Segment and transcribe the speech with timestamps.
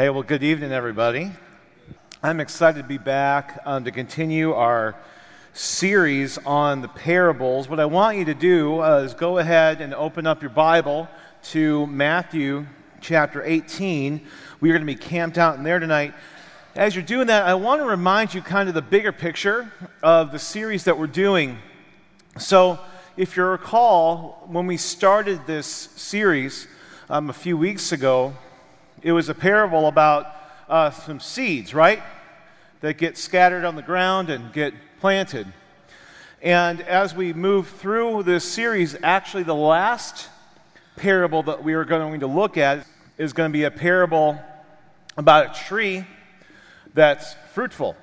[0.00, 1.30] Hey, well, good evening, everybody.
[2.22, 4.96] I'm excited to be back um, to continue our
[5.52, 7.68] series on the parables.
[7.68, 11.06] What I want you to do uh, is go ahead and open up your Bible
[11.50, 12.66] to Matthew
[13.02, 14.26] chapter 18.
[14.60, 16.14] We are going to be camped out in there tonight.
[16.74, 19.70] As you're doing that, I want to remind you kind of the bigger picture
[20.02, 21.58] of the series that we're doing.
[22.38, 22.78] So,
[23.18, 26.68] if you recall, when we started this series
[27.10, 28.32] um, a few weeks ago,
[29.02, 30.26] it was a parable about
[30.68, 32.02] uh, some seeds, right?
[32.80, 35.46] That get scattered on the ground and get planted.
[36.42, 40.28] And as we move through this series, actually, the last
[40.96, 44.38] parable that we are going to look at is going to be a parable
[45.16, 46.04] about a tree
[46.94, 47.96] that's fruitful.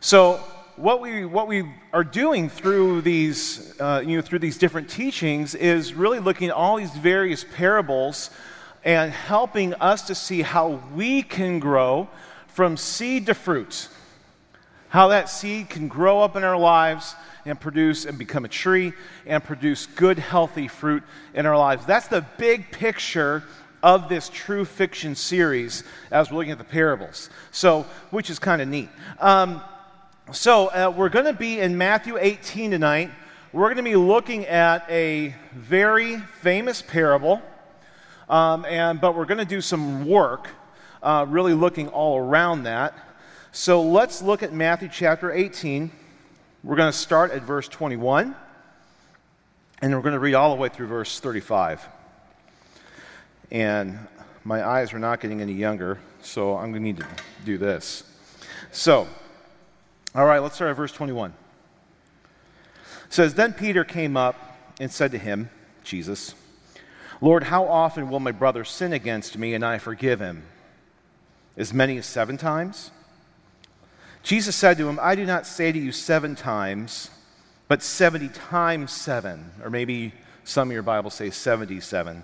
[0.00, 0.36] So,
[0.76, 5.54] what we, what we are doing through these, uh, you know, through these different teachings
[5.54, 8.30] is really looking at all these various parables
[8.88, 12.08] and helping us to see how we can grow
[12.46, 13.86] from seed to fruit.
[14.88, 17.14] How that seed can grow up in our lives
[17.44, 18.94] and produce and become a tree
[19.26, 21.02] and produce good, healthy fruit
[21.34, 21.84] in our lives.
[21.84, 23.44] That's the big picture
[23.82, 27.28] of this true fiction series as we're looking at the parables.
[27.50, 28.88] So, which is kind of neat.
[29.20, 29.60] Um,
[30.32, 33.10] so, uh, we're going to be in Matthew 18 tonight.
[33.52, 37.42] We're going to be looking at a very famous parable,
[38.28, 40.48] um, and, but we're going to do some work,
[41.02, 42.94] uh, really looking all around that.
[43.52, 45.90] So, let's look at Matthew chapter 18.
[46.62, 48.34] We're going to start at verse 21,
[49.80, 51.86] and we're going to read all the way through verse 35.
[53.50, 53.98] And
[54.44, 57.06] my eyes are not getting any younger, so I'm going to need to
[57.44, 58.02] do this.
[58.72, 59.08] So,
[60.14, 61.30] all right, let's start at verse 21.
[61.30, 61.34] It
[63.08, 64.36] says, Then Peter came up
[64.80, 65.50] and said to him,
[65.84, 66.34] Jesus,
[67.20, 70.44] Lord, how often will my brother sin against me and I forgive him?
[71.56, 72.92] As many as seven times?
[74.22, 77.10] Jesus said to him, I do not say to you seven times,
[77.66, 79.52] but 70 times seven.
[79.62, 80.12] Or maybe
[80.44, 82.22] some of your Bibles say 77.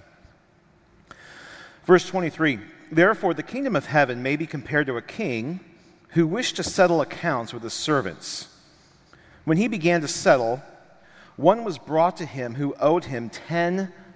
[1.85, 2.61] Verse 23
[2.93, 5.61] Therefore, the kingdom of heaven may be compared to a king
[6.11, 8.49] who wished to settle accounts with his servants.
[9.45, 10.63] When he began to settle,
[11.37, 13.31] one was brought to him who owed him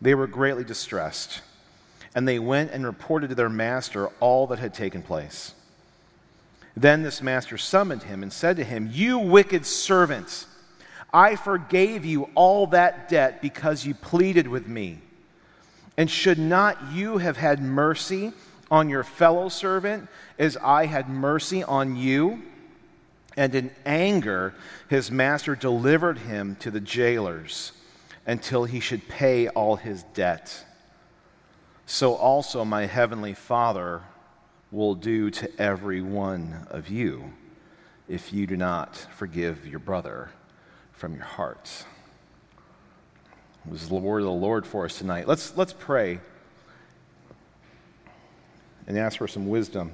[0.00, 1.40] they were greatly distressed,
[2.14, 5.54] and they went and reported to their master all that had taken place.
[6.76, 10.46] Then this master summoned him and said to him, You wicked servant,
[11.12, 14.98] I forgave you all that debt because you pleaded with me.
[15.96, 18.32] And should not you have had mercy
[18.70, 20.08] on your fellow servant
[20.38, 22.42] as I had mercy on you?
[23.36, 24.54] And in anger,
[24.88, 27.72] his master delivered him to the jailers
[28.28, 30.64] until he should pay all his debt.
[31.86, 34.02] So also my heavenly Father
[34.70, 37.32] will do to every one of you
[38.06, 40.28] if you do not forgive your brother
[40.92, 41.86] from your hearts.
[43.64, 45.26] It was the word of the Lord for us tonight.
[45.26, 46.20] Let's, let's pray
[48.86, 49.92] and ask for some wisdom.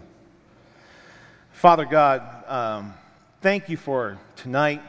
[1.52, 2.94] Father God, um,
[3.42, 4.82] thank you for tonight.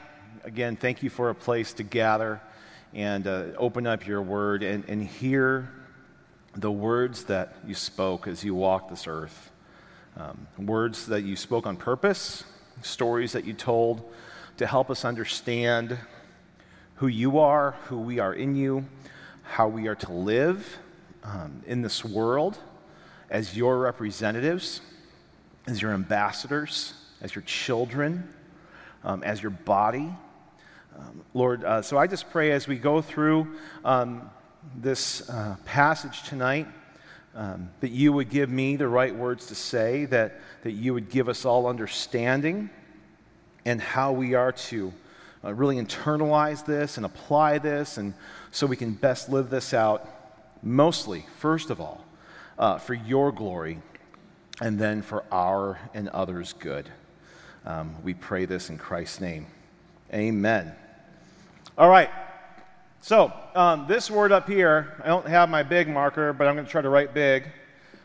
[0.44, 2.42] Again, thank you for a place to gather
[2.95, 5.69] and uh, open up your word and, and hear
[6.56, 9.51] the words that you spoke as you walked this earth.
[10.18, 12.45] Um, words that you spoke on purpose,
[12.81, 14.12] stories that you told
[14.57, 15.97] to help us understand
[16.95, 18.86] who you are, who we are in you,
[19.44, 20.77] how we are to live
[21.24, 22.57] um, in this world
[23.30, 24.81] as your representatives,
[25.68, 28.33] as your ambassadors, as your children
[29.06, 30.09] um, as your body.
[30.97, 33.47] Um, Lord, uh, so I just pray as we go through
[33.83, 34.30] um,
[34.75, 36.68] this uh, passage tonight
[37.36, 41.09] um, that you would give me the right words to say, that, that you would
[41.09, 42.69] give us all understanding
[43.65, 44.94] and how we are to
[45.44, 48.13] uh, really internalize this and apply this, and
[48.51, 50.07] so we can best live this out,
[50.63, 52.06] mostly, first of all,
[52.57, 53.80] uh, for your glory,
[54.62, 56.89] and then for our and others' good.
[57.65, 59.47] Um, we pray this in Christ's name.
[60.13, 60.74] Amen.
[61.77, 62.10] All right.
[63.01, 66.66] So, um, this word up here, I don't have my big marker, but I'm going
[66.66, 67.50] to try to write big,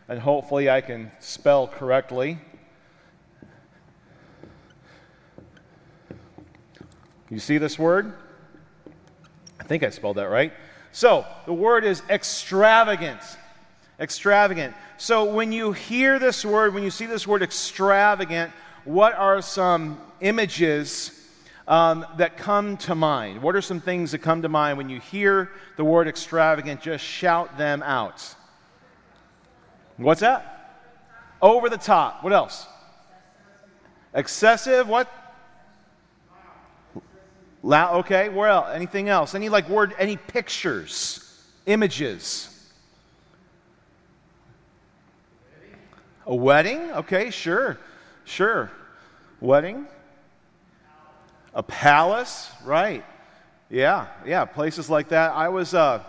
[0.08, 2.38] and hopefully I can spell correctly.
[7.28, 8.12] You see this word?
[9.60, 10.52] I think I spelled that right.
[10.90, 13.20] So, the word is extravagant.
[14.00, 14.74] Extravagant.
[14.96, 18.50] So, when you hear this word, when you see this word extravagant,
[18.82, 21.19] what are some images
[21.70, 23.40] um, that come to mind?
[23.40, 26.82] What are some things that come to mind when you hear the word extravagant?
[26.82, 28.34] Just shout them out.
[29.96, 30.88] What's that?
[31.40, 32.24] Over the top.
[32.24, 32.66] What else?
[34.12, 34.88] Excessive.
[34.88, 35.08] What?
[37.62, 38.70] Loud, okay, where else?
[38.72, 39.36] Anything else?
[39.36, 42.48] Any like word, any pictures, images?
[46.26, 46.90] A wedding?
[46.92, 47.78] Okay, sure,
[48.24, 48.72] sure.
[49.40, 49.86] Wedding?
[51.54, 53.04] A palace, right?
[53.68, 55.32] Yeah, yeah, places like that.
[55.32, 56.02] I was, uh,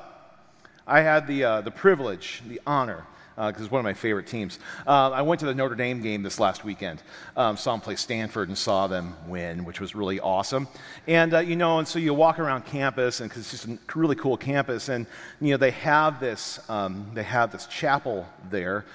[0.85, 3.05] I had the, uh, the privilege, the honor
[3.35, 4.59] because uh, it's one of my favorite teams.
[4.85, 7.01] Uh, I went to the Notre Dame game this last weekend.
[7.35, 10.67] Um, saw them play Stanford and saw them win, which was really awesome.
[11.07, 13.97] And uh, you know, and so you walk around campus, and because it's just a
[13.97, 15.07] really cool campus, and
[15.39, 18.85] you know they have this um, they have this chapel there.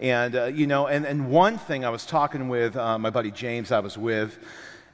[0.00, 3.72] And, uh, you know, and, and one thing I was talking with my buddy James,
[3.72, 4.38] I was with,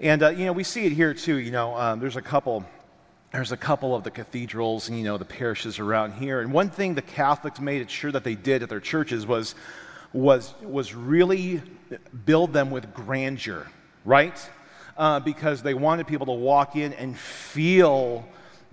[0.01, 1.37] and, uh, you know, we see it here too.
[1.37, 2.65] You know, um, there's a couple
[3.35, 6.71] there's a couple of the cathedrals and you know the parishes around here and one
[6.71, 9.57] thing the catholics made it sure that they did at their churches was
[10.13, 11.61] was was really
[12.25, 13.67] build them with grandeur
[14.05, 14.49] right
[14.97, 18.25] uh, because they wanted people to walk in and feel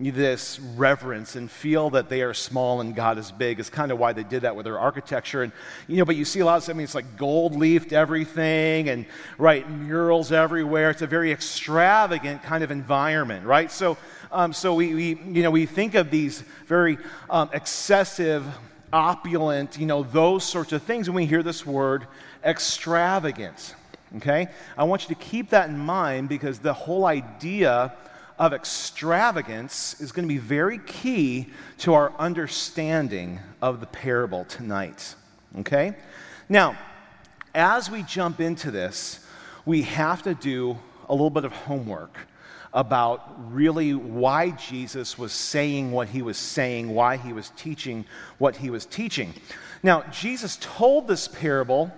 [0.10, 4.00] this reverence and feel that they are small and God is big is kind of
[4.00, 5.44] why they did that with their architecture.
[5.44, 5.52] And,
[5.88, 8.90] you know, but you see a lot of, I mean, it's like gold leafed everything
[8.90, 9.06] and,
[9.38, 10.90] right, murals everywhere.
[10.90, 13.72] It's a very extravagant kind of environment, right?
[13.72, 13.98] So,
[14.32, 16.98] um, so we, we, you know, we think of these very
[17.30, 18.46] um, excessive,
[18.94, 22.08] opulent, you know, those sorts of things when we hear this word
[22.44, 23.76] extravagant.
[24.18, 24.48] Okay?
[24.78, 27.94] I want you to keep that in mind because the whole idea
[28.42, 31.46] of extravagance is going to be very key
[31.78, 35.14] to our understanding of the parable tonight.
[35.60, 35.94] Okay?
[36.50, 36.76] Now,
[37.54, 39.24] as we jump into this,
[39.64, 42.18] we have to do a little bit of homework
[42.74, 48.06] about really why Jesus was saying what he was saying, why he was teaching
[48.40, 49.36] what he was teaching.
[49.84, 51.94] Now, Jesus told this parable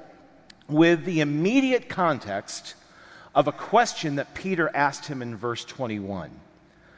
[0.67, 2.75] with the immediate context
[3.35, 6.29] of a question that Peter asked him in verse 21.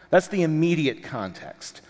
[0.09, 1.81] That's the immediate context.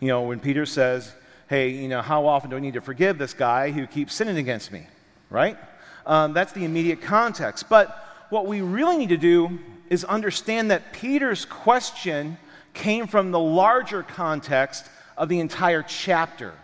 [0.00, 1.12] You know, when Peter says,
[1.48, 4.38] Hey, you know, how often do I need to forgive this guy who keeps sinning
[4.38, 4.86] against me?
[5.28, 5.58] Right?
[6.06, 7.68] Um, that's the immediate context.
[7.68, 7.96] But
[8.30, 9.58] what we really need to do
[9.90, 12.38] is understand that Peter's question
[12.72, 16.54] came from the larger context of the entire chapter.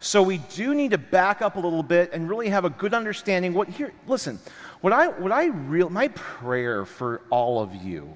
[0.00, 2.94] So we do need to back up a little bit and really have a good
[2.94, 3.52] understanding.
[3.52, 3.92] What here?
[4.06, 4.38] Listen,
[4.80, 8.12] what I, what I real, my prayer for all of you,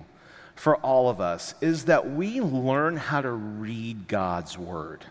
[0.55, 5.05] for all of us, is that we learn how to read God's word.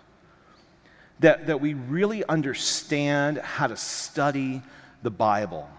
[1.19, 4.61] That, that we really understand how to study
[5.03, 5.69] the Bible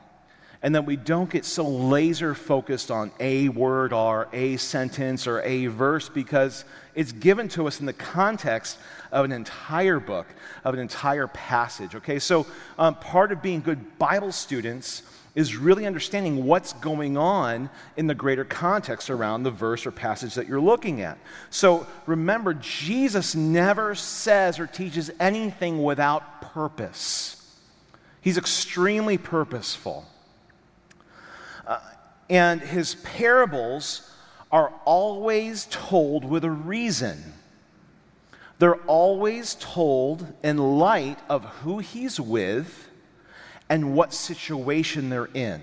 [0.63, 5.43] and that we don't get so laser focused on a word or a sentence or
[5.43, 8.79] a verse because it's given to us in the context
[9.11, 10.27] of an entire book,
[10.63, 11.97] of an entire passage.
[11.97, 12.47] Okay, so
[12.79, 15.03] um, part of being good Bible students
[15.35, 20.35] is really understanding what's going on in the greater context around the verse or passage
[20.35, 21.19] that you're looking at.
[21.49, 27.39] So remember, Jesus never says or teaches anything without purpose,
[28.21, 30.07] He's extremely purposeful.
[31.67, 31.81] Uh,
[32.31, 34.09] and his parables
[34.53, 37.33] are always told with a reason.
[38.61, 42.89] They're always told in light of who he's with
[43.69, 45.61] and what situation they're in.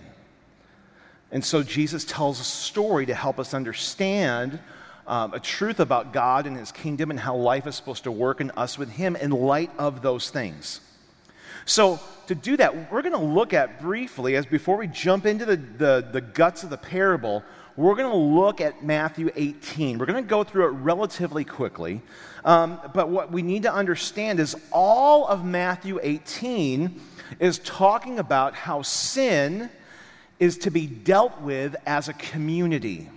[1.32, 4.60] And so Jesus tells a story to help us understand
[5.06, 8.41] um, a truth about God and his kingdom and how life is supposed to work
[8.41, 10.82] in us with him in light of those things.
[11.65, 15.46] So, to do that, we're going to look at briefly, as before we jump into
[15.46, 17.44] the, the, the guts of the parable,
[17.75, 19.98] we're going to look at Matthew 18.
[19.98, 22.01] We're going to go through it relatively quickly.
[22.46, 27.00] Um, but what we need to understand is all of Matthew 18
[27.39, 29.69] is talking about how sin
[30.39, 33.09] is to be dealt with as a community.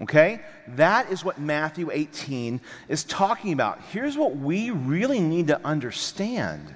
[0.00, 0.40] Okay?
[0.68, 3.80] That is what Matthew 18 is talking about.
[3.90, 6.74] Here's what we really need to understand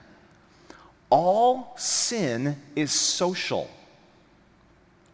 [1.11, 3.69] all sin is social.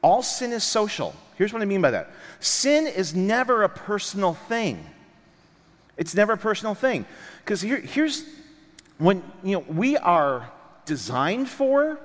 [0.01, 1.13] All sin is social.
[1.37, 4.85] Here's what I mean by that sin is never a personal thing.
[5.97, 7.05] It's never a personal thing.
[7.45, 8.25] Because here, here's
[8.99, 10.49] when you know we are
[10.89, 12.01] designed for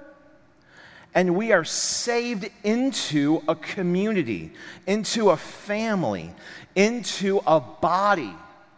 [1.15, 4.51] and we are saved into a community,
[4.87, 6.31] into a family,
[6.75, 8.33] into a body,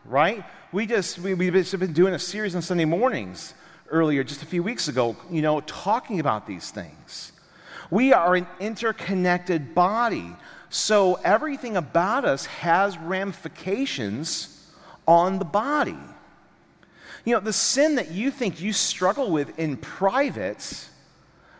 [0.05, 0.43] right?
[0.71, 3.53] We just, we, we've been doing a series on Sunday mornings
[3.89, 7.31] earlier, just a few weeks ago, you know, talking about these things.
[7.89, 10.35] We are an interconnected body.
[10.69, 14.51] So everything about us has ramifications
[15.07, 15.97] on the body.
[17.25, 20.88] You know, the sin that you think you struggle with in private,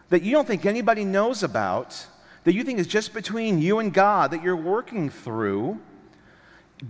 [0.10, 2.06] that you don't think anybody knows about,
[2.44, 5.80] that you think is just between you and God, that you're working through,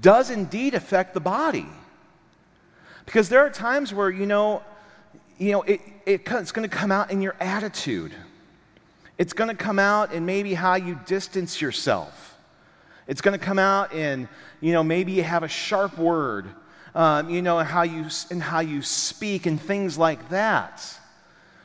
[0.02, 1.68] does indeed affect the body.
[3.06, 4.62] Because there are times where, you know,
[5.38, 8.14] you know it, it, it's going to come out in your attitude.
[9.18, 12.38] It's going to come out in maybe how you distance yourself.
[13.08, 14.28] It's going to come out in,
[14.60, 16.48] you know, maybe you have a sharp word,
[16.96, 20.82] um, you know, and how you, and how you speak and things like that.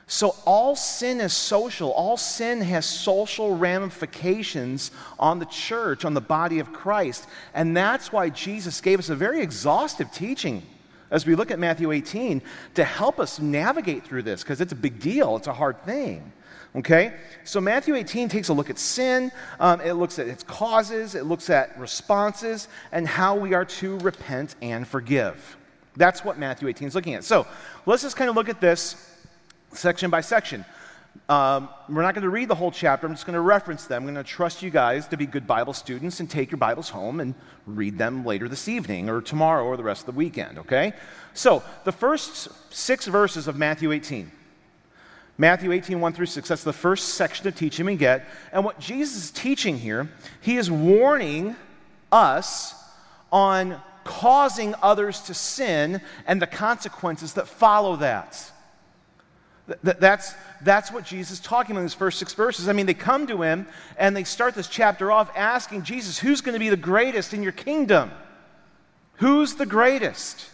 [0.09, 1.93] So, all sin is social.
[1.93, 7.29] All sin has social ramifications on the church, on the body of Christ.
[7.55, 10.65] And that's why Jesus gave us a very exhaustive teaching
[11.13, 12.43] as we look at Matthew 18
[12.75, 16.33] to help us navigate through this, because it's a big deal, it's a hard thing.
[16.77, 17.13] Okay?
[17.45, 21.25] So Matthew 18 takes a look at sin, um, it looks at its causes, it
[21.25, 25.57] looks at responses, and how we are to repent and forgive.
[25.97, 27.25] That's what Matthew 18 is looking at.
[27.25, 27.47] So
[27.87, 29.17] let's just kind of look at this
[29.73, 30.65] section by section.
[31.29, 33.07] Um, we're not going to read the whole chapter.
[33.07, 34.03] I'm just going to reference them.
[34.03, 36.89] I'm going to trust you guys to be good Bible students and take your Bibles
[36.89, 37.35] home and
[37.67, 40.93] read them later this evening or tomorrow or the rest of the weekend, okay?
[41.35, 44.31] So, the first six verses of Matthew 18.
[45.41, 48.27] Matthew 18, 1 through 6, that's the first section of teaching we get.
[48.53, 50.07] And what Jesus is teaching here,
[50.43, 51.57] he is warning
[52.13, 52.75] us
[53.33, 58.53] on causing others to sin and the consequences that follow that.
[59.83, 62.69] That's, that's what Jesus is talking about in these first six verses.
[62.69, 63.67] I mean, they come to him
[63.97, 67.43] and they start this chapter off asking Jesus, Who's going to be the greatest in
[67.43, 68.11] your kingdom?
[69.15, 70.51] Who's the greatest?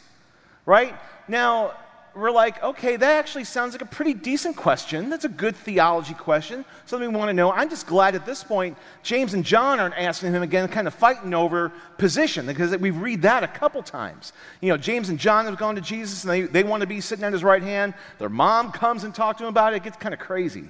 [0.64, 0.94] Right?
[1.26, 1.72] Now,
[2.16, 5.10] we're like, okay, that actually sounds like a pretty decent question.
[5.10, 7.52] That's a good theology question, something we want to know.
[7.52, 10.94] I'm just glad at this point James and John aren't asking him again, kind of
[10.94, 14.32] fighting over position, because we read that a couple times.
[14.62, 17.02] You know, James and John have gone to Jesus and they, they want to be
[17.02, 17.92] sitting at his right hand.
[18.18, 19.76] Their mom comes and talks to him about it.
[19.76, 20.64] It gets kind of crazy.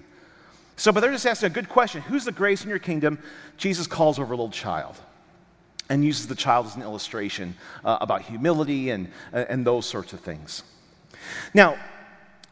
[0.75, 3.19] So, but they're just asking a good question Who's the grace in your kingdom?
[3.57, 4.97] Jesus calls over a little child
[5.89, 10.13] and uses the child as an illustration uh, about humility and, uh, and those sorts
[10.13, 10.65] of things.
[11.55, 11.79] Now,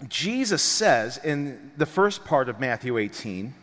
[0.09, 3.54] Jesus says in the first part of Matthew 18,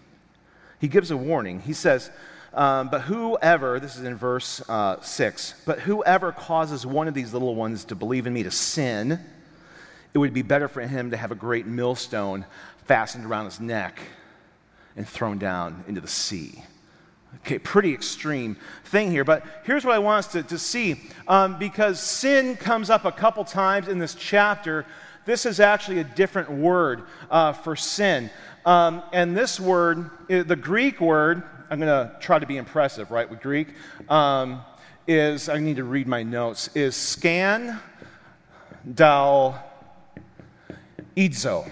[0.80, 1.60] he gives a warning.
[1.62, 2.10] He says,
[2.54, 7.34] um, But whoever, this is in verse uh, 6, but whoever causes one of these
[7.34, 9.20] little ones to believe in me to sin,
[10.14, 12.46] it would be better for him to have a great millstone
[12.86, 14.00] fastened around his neck
[14.96, 16.64] and thrown down into the sea.
[17.38, 21.00] Okay, pretty extreme thing here, but here's what I want us to, to see.
[21.28, 24.86] Um, because sin comes up a couple times in this chapter,
[25.26, 28.30] this is actually a different word uh, for sin.
[28.66, 33.30] Um, and this word, the Greek word, I'm going to try to be impressive, right,
[33.30, 33.70] with Greek,
[34.10, 34.62] um,
[35.08, 37.80] is, I need to read my notes, is scan
[38.94, 39.64] dal
[41.16, 41.70] idzo.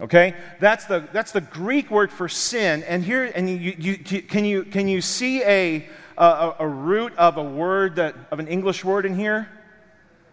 [0.00, 0.34] Okay?
[0.58, 2.82] That's the, that's the Greek word for sin.
[2.84, 7.36] And here, and you, you, can, you, can you see a, a, a root of
[7.36, 9.48] a word, that, of an English word in here?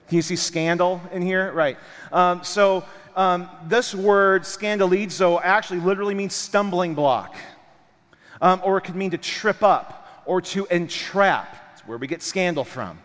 [0.09, 1.51] Can you see scandal in here?
[1.51, 1.77] Right.
[2.11, 2.83] Um, so
[3.15, 7.35] um, this word, scandalizo, actually literally means stumbling block.
[8.41, 11.53] Um, or it could mean to trip up or to entrap.
[11.69, 12.99] That's where we get scandal from.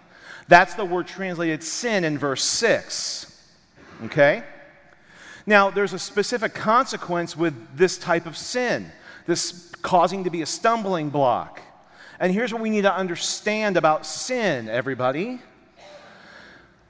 [0.48, 3.30] That's the word translated sin in verse 6.
[4.04, 4.42] Okay?
[5.44, 8.90] Now, there's a specific consequence with this type of sin,
[9.26, 11.60] this causing to be a stumbling block.
[12.18, 15.40] And here's what we need to understand about sin, everybody.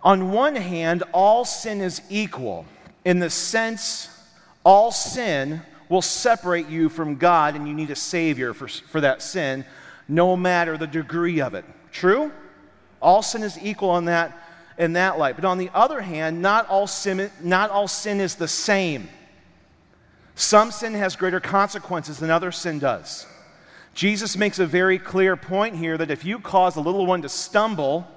[0.05, 2.67] On one hand, all sin is equal
[3.05, 4.11] in the sense
[4.65, 9.23] all sin will separate you from God, and you need a Savior for, for that
[9.23, 9.65] sin,
[10.09, 11.65] no matter the degree of it.
[11.93, 12.33] True?
[13.01, 14.37] All sin is equal in that,
[14.79, 15.37] in that light.
[15.37, 19.09] But on the other hand, not all, sin, not all sin is the same.
[20.35, 23.27] Some sin has greater consequences than other sin does.
[23.93, 27.29] Jesus makes a very clear point here that if you cause a little one to
[27.29, 28.09] stumble,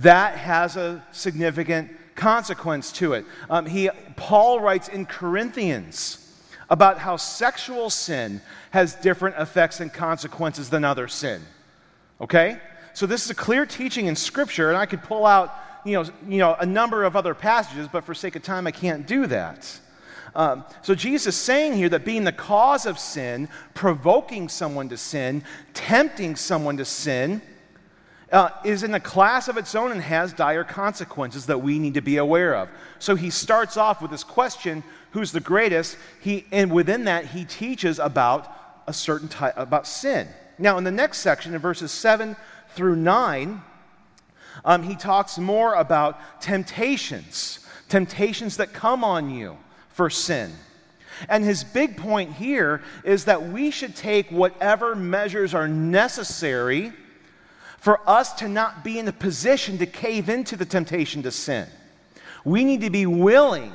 [0.00, 3.24] that has a significant consequence to it.
[3.50, 6.20] Um, he, Paul writes in Corinthians
[6.70, 11.42] about how sexual sin has different effects and consequences than other sin.
[12.20, 12.58] Okay?
[12.94, 16.04] So this is a clear teaching in Scripture, and I could pull out you know,
[16.26, 19.26] you know, a number of other passages, but for sake of time, I can't do
[19.26, 19.80] that.
[20.34, 24.96] Um, so Jesus is saying here that being the cause of sin, provoking someone to
[24.96, 27.40] sin, tempting someone to sin,
[28.34, 31.94] uh, is in a class of its own and has dire consequences that we need
[31.94, 32.68] to be aware of.
[32.98, 35.96] So he starts off with this question who's the greatest?
[36.20, 38.52] He, and within that, he teaches about
[38.88, 40.26] a certain type, about sin.
[40.58, 42.34] Now, in the next section, in verses 7
[42.70, 43.62] through 9,
[44.64, 49.56] um, he talks more about temptations, temptations that come on you
[49.90, 50.52] for sin.
[51.28, 56.92] And his big point here is that we should take whatever measures are necessary
[57.84, 61.66] for us to not be in a position to cave into the temptation to sin.
[62.42, 63.74] We need to be willing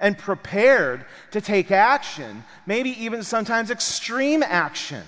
[0.00, 5.04] and prepared to take action, maybe even sometimes extreme action,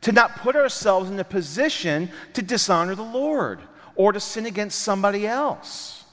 [0.00, 3.60] to not put ourselves in a position to dishonor the Lord
[3.94, 6.04] or to sin against somebody else.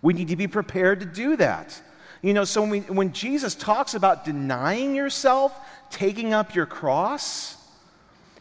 [0.00, 1.82] We need to be prepared to do that.
[2.22, 5.52] You know, so when, we, when Jesus talks about denying yourself,
[5.90, 7.56] taking up your cross,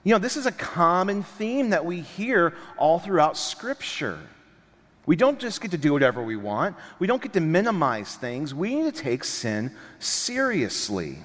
[0.03, 4.19] you know, this is a common theme that we hear all throughout Scripture.
[5.05, 8.53] We don't just get to do whatever we want, we don't get to minimize things.
[8.53, 11.17] We need to take sin seriously.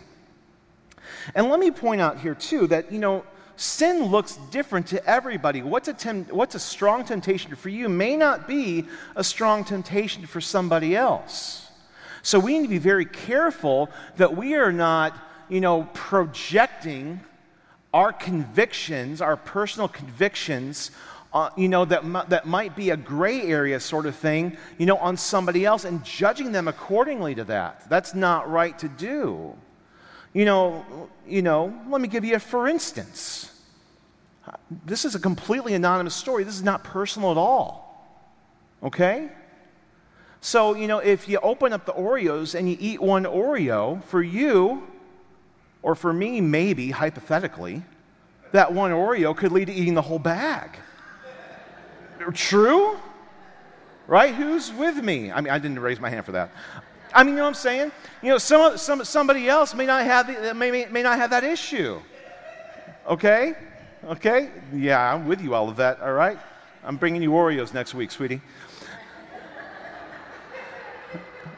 [1.35, 3.25] And let me point out here, too, that, you know,
[3.57, 5.63] sin looks different to everybody.
[5.63, 10.27] What's a, tem- what's a strong temptation for you may not be a strong temptation
[10.27, 11.69] for somebody else.
[12.23, 15.17] So we need to be very careful that we are not,
[15.49, 17.21] you know, projecting
[17.95, 20.91] our convictions, our personal convictions,
[21.33, 24.85] uh, you know, that, m- that might be a gray area sort of thing, you
[24.85, 27.89] know, on somebody else and judging them accordingly to that.
[27.89, 29.55] That's not right to do.
[30.33, 33.53] You know, you know, let me give you a for instance.
[34.85, 36.43] This is a completely anonymous story.
[36.43, 38.05] This is not personal at all.
[38.83, 39.31] Okay?
[40.41, 44.21] So, you know, if you open up the Oreos and you eat one Oreo, for
[44.21, 44.83] you,
[45.85, 47.83] or for me, maybe, hypothetically,
[48.53, 50.71] that one Oreo could lead to eating the whole bag.
[52.33, 52.97] True?
[54.07, 54.35] Right?
[54.35, 55.31] Who's with me?
[55.31, 56.51] I mean, I didn't raise my hand for that.
[57.13, 57.93] I mean, you know what I'm saying?
[58.23, 61.45] You know, some, some, somebody else may not, have the, may, may not have that
[61.45, 62.01] issue.
[63.07, 63.53] Okay?
[64.05, 64.49] Okay?
[64.73, 66.39] Yeah, I'm with you, Olivet, all right?
[66.83, 68.41] I'm bringing you Oreos next week, sweetie.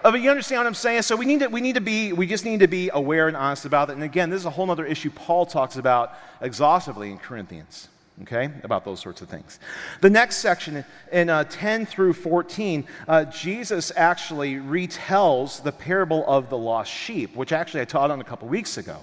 [0.05, 1.03] Uh, but you understand what I'm saying?
[1.03, 3.37] So we need to, we need to be, we just need to be aware and
[3.37, 3.95] honest about it.
[3.95, 7.89] And again, this is a whole other issue Paul talks about exhaustively in Corinthians,
[8.23, 9.59] okay, about those sorts of things.
[10.01, 16.51] The next section, in uh, 10 through 14, uh, Jesus actually retells the parable of
[16.51, 18.99] the lost sheep, which actually I taught on a couple weeks ago,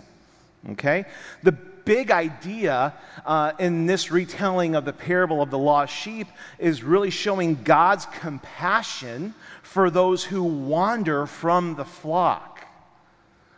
[0.71, 1.05] okay?
[1.41, 1.53] The
[1.85, 2.93] big idea
[3.25, 6.27] uh, in this retelling of the parable of the lost sheep
[6.59, 9.33] is really showing God's compassion
[9.73, 12.63] for those who wander from the flock.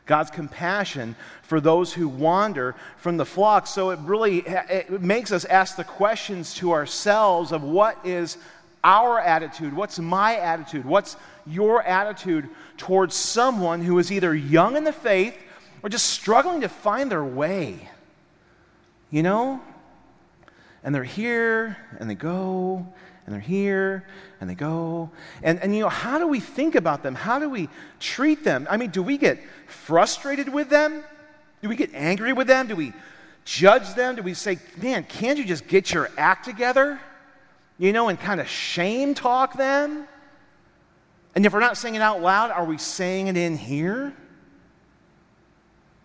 [0.05, 3.67] God's compassion for those who wander from the flock.
[3.67, 8.37] So it really it makes us ask the questions to ourselves of what is
[8.81, 9.73] our attitude?
[9.73, 10.85] What's my attitude?
[10.85, 12.47] What's your attitude
[12.77, 15.37] towards someone who is either young in the faith
[15.83, 17.89] or just struggling to find their way?
[19.11, 19.59] You know?
[20.81, 22.87] And they're here and they go
[23.25, 24.05] and they're here
[24.39, 25.09] and they go.
[25.41, 27.15] And, and you know, how do we think about them?
[27.15, 28.67] How do we treat them?
[28.69, 31.03] I mean, do we get frustrated with them?
[31.61, 32.67] Do we get angry with them?
[32.67, 32.93] Do we
[33.43, 34.15] judge them?
[34.15, 36.99] Do we say, man, can't you just get your act together?
[37.77, 40.07] You know, and kind of shame talk them?
[41.33, 44.13] And if we're not saying it out loud, are we saying it in here?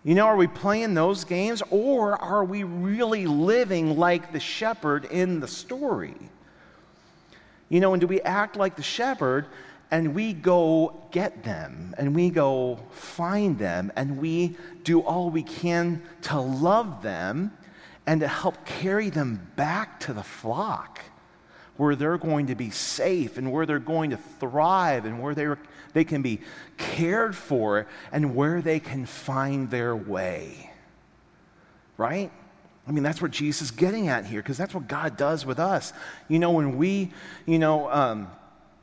[0.02, 5.04] You know, are we playing those games or are we really living like the shepherd
[5.04, 6.16] in the story?
[7.70, 9.46] You know, and do we act like the shepherd
[9.90, 15.42] and we go get them and we go find them and we do all we
[15.42, 17.52] can to love them
[18.06, 21.00] and to help carry them back to the flock?
[21.80, 25.48] where they're going to be safe and where they're going to thrive and where they,
[25.94, 26.38] they can be
[26.76, 30.70] cared for and where they can find their way.
[31.96, 32.30] Right?
[32.86, 35.58] I mean, that's what Jesus is getting at here because that's what God does with
[35.58, 35.92] us.
[36.28, 37.12] You know, when we,
[37.46, 38.28] you know, um,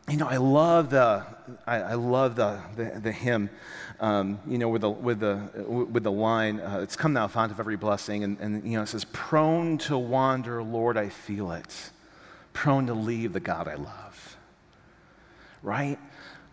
[0.09, 1.25] you know, I love the,
[1.65, 3.49] I, I love the, the, the hymn,
[3.99, 7.51] um, you know, with the, with the, with the line, uh, it's come thou fount
[7.51, 8.23] of every blessing.
[8.23, 11.91] And, and, you know, it says, prone to wander, Lord, I feel it.
[12.53, 14.37] Prone to leave the God I love.
[15.61, 15.99] Right?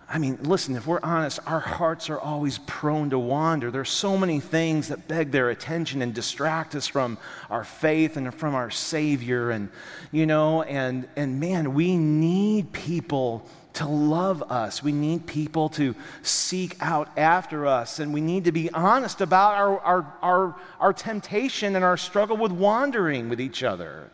[0.09, 3.71] I mean, listen, if we're honest, our hearts are always prone to wander.
[3.71, 7.17] There's so many things that beg their attention and distract us from
[7.49, 9.51] our faith and from our Savior.
[9.51, 9.71] And,
[10.13, 14.83] you know, and, and man, we need people to love us.
[14.83, 17.99] We need people to seek out after us.
[17.99, 22.37] And we need to be honest about our, our, our, our temptation and our struggle
[22.37, 24.11] with wandering with each other.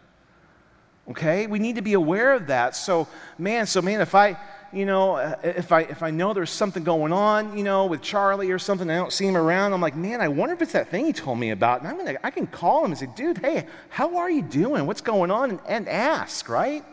[1.11, 1.47] Okay?
[1.47, 2.77] We need to be aware of that.
[2.77, 4.39] So, man, so man, if I
[4.73, 8.53] you know, if I, if I know there's something going on, you know, with Charlie
[8.53, 10.89] or something, I don't see him around, I'm like, man, I wonder if it's that
[10.89, 11.81] thing he told me about.
[11.81, 14.87] And I'm gonna, I can call him and say, dude, hey, how are you doing?
[14.87, 15.51] What's going on?
[15.51, 16.85] And, and ask, right?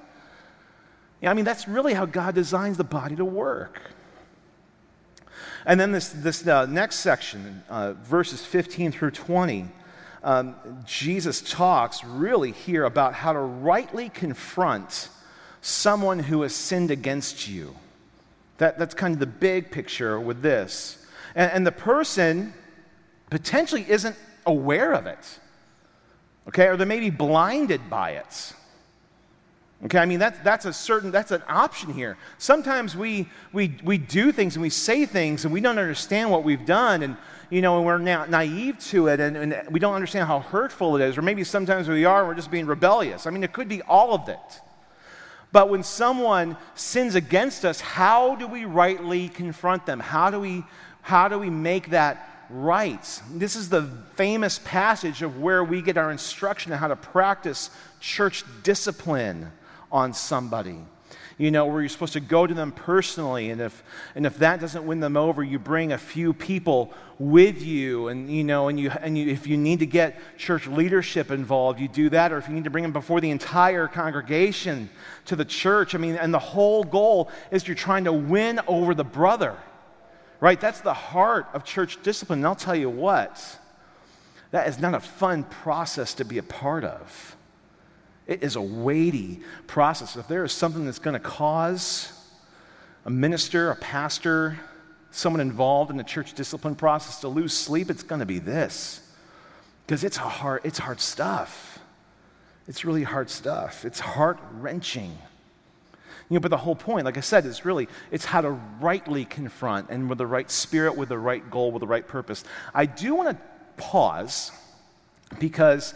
[1.21, 3.79] Yeah, I mean, that's really how God designs the body to work.
[5.65, 9.67] And then this, this uh, next section, uh, verses 15 through 20,
[10.23, 15.09] um, Jesus talks really here about how to rightly confront
[15.61, 17.75] someone who has sinned against you.
[18.57, 21.05] That, that's kind of the big picture with this.
[21.35, 22.53] And, and the person
[23.29, 24.15] potentially isn't
[24.45, 25.39] aware of it,
[26.47, 28.53] okay, or they may be blinded by it.
[29.85, 32.17] Okay, I mean, that's, that's a certain, that's an option here.
[32.39, 36.43] Sometimes we, we, we do things and we say things and we don't understand what
[36.43, 37.15] we've done and,
[37.51, 40.95] you know, and we're na- naive to it and, and we don't understand how hurtful
[40.95, 41.15] it is.
[41.15, 43.27] Or maybe sometimes we are and we're just being rebellious.
[43.27, 44.61] I mean, it could be all of it.
[45.51, 49.99] But when someone sins against us, how do we rightly confront them?
[49.99, 50.63] How do we,
[51.01, 53.21] how do we make that right?
[53.31, 57.69] This is the famous passage of where we get our instruction on how to practice
[57.99, 59.51] church discipline
[59.91, 60.79] on somebody
[61.37, 63.51] you know, where you're supposed to go to them personally.
[63.51, 63.83] And if,
[64.15, 68.07] and if that doesn't win them over, you bring a few people with you.
[68.07, 71.79] And, you know, and, you, and you, if you need to get church leadership involved,
[71.79, 72.31] you do that.
[72.31, 74.89] Or if you need to bring them before the entire congregation
[75.25, 75.93] to the church.
[75.93, 79.55] I mean, and the whole goal is you're trying to win over the brother,
[80.39, 80.59] right?
[80.59, 82.39] That's the heart of church discipline.
[82.39, 83.59] And I'll tell you what,
[84.49, 87.36] that is not a fun process to be a part of.
[88.27, 90.15] It is a weighty process.
[90.15, 92.11] If there is something that's going to cause
[93.05, 94.59] a minister, a pastor,
[95.11, 99.01] someone involved in the church discipline process to lose sleep, it's going to be this.
[99.85, 101.79] Because it's hard, it's hard stuff.
[102.67, 103.85] It's really hard stuff.
[103.85, 105.17] It's heart wrenching.
[106.29, 109.23] You know, but the whole point, like I said, is really it's how to rightly
[109.23, 112.43] confront and with the right spirit, with the right goal, with the right purpose.
[112.73, 114.51] I do want to pause
[115.39, 115.93] because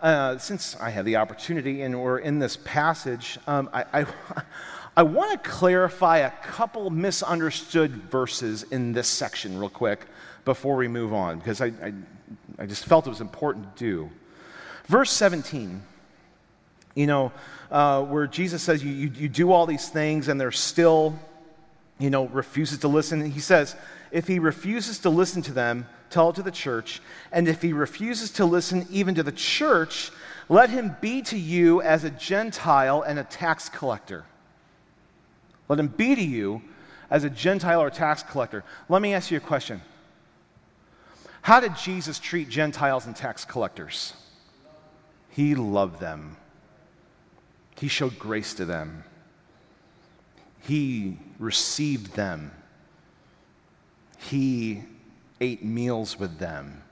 [0.00, 4.06] uh, since I have the opportunity and we're in this passage, um, I, I,
[4.96, 10.06] I want to clarify a couple misunderstood verses in this section, real quick,
[10.44, 11.92] before we move on, because I, I,
[12.58, 14.10] I just felt it was important to do.
[14.86, 15.82] Verse 17,
[16.94, 17.32] you know,
[17.70, 21.18] uh, where Jesus says, you, you, you do all these things and they're still,
[21.98, 23.30] you know, refuses to listen.
[23.30, 23.74] He says,
[24.12, 27.00] if he refuses to listen to them, tell it to the church.
[27.32, 30.10] And if he refuses to listen even to the church,
[30.48, 34.24] let him be to you as a Gentile and a tax collector.
[35.68, 36.62] Let him be to you
[37.10, 38.64] as a Gentile or a tax collector.
[38.88, 39.80] Let me ask you a question.
[41.42, 44.14] How did Jesus treat Gentiles and tax collectors?
[45.30, 46.36] He loved them.
[47.78, 49.04] He showed grace to them.
[50.60, 52.50] He received them.
[54.18, 54.82] He
[55.40, 56.82] ate meals with them,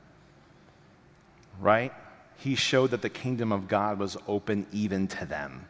[1.61, 1.93] right?
[2.39, 5.67] He showed that the kingdom of God was open even to them.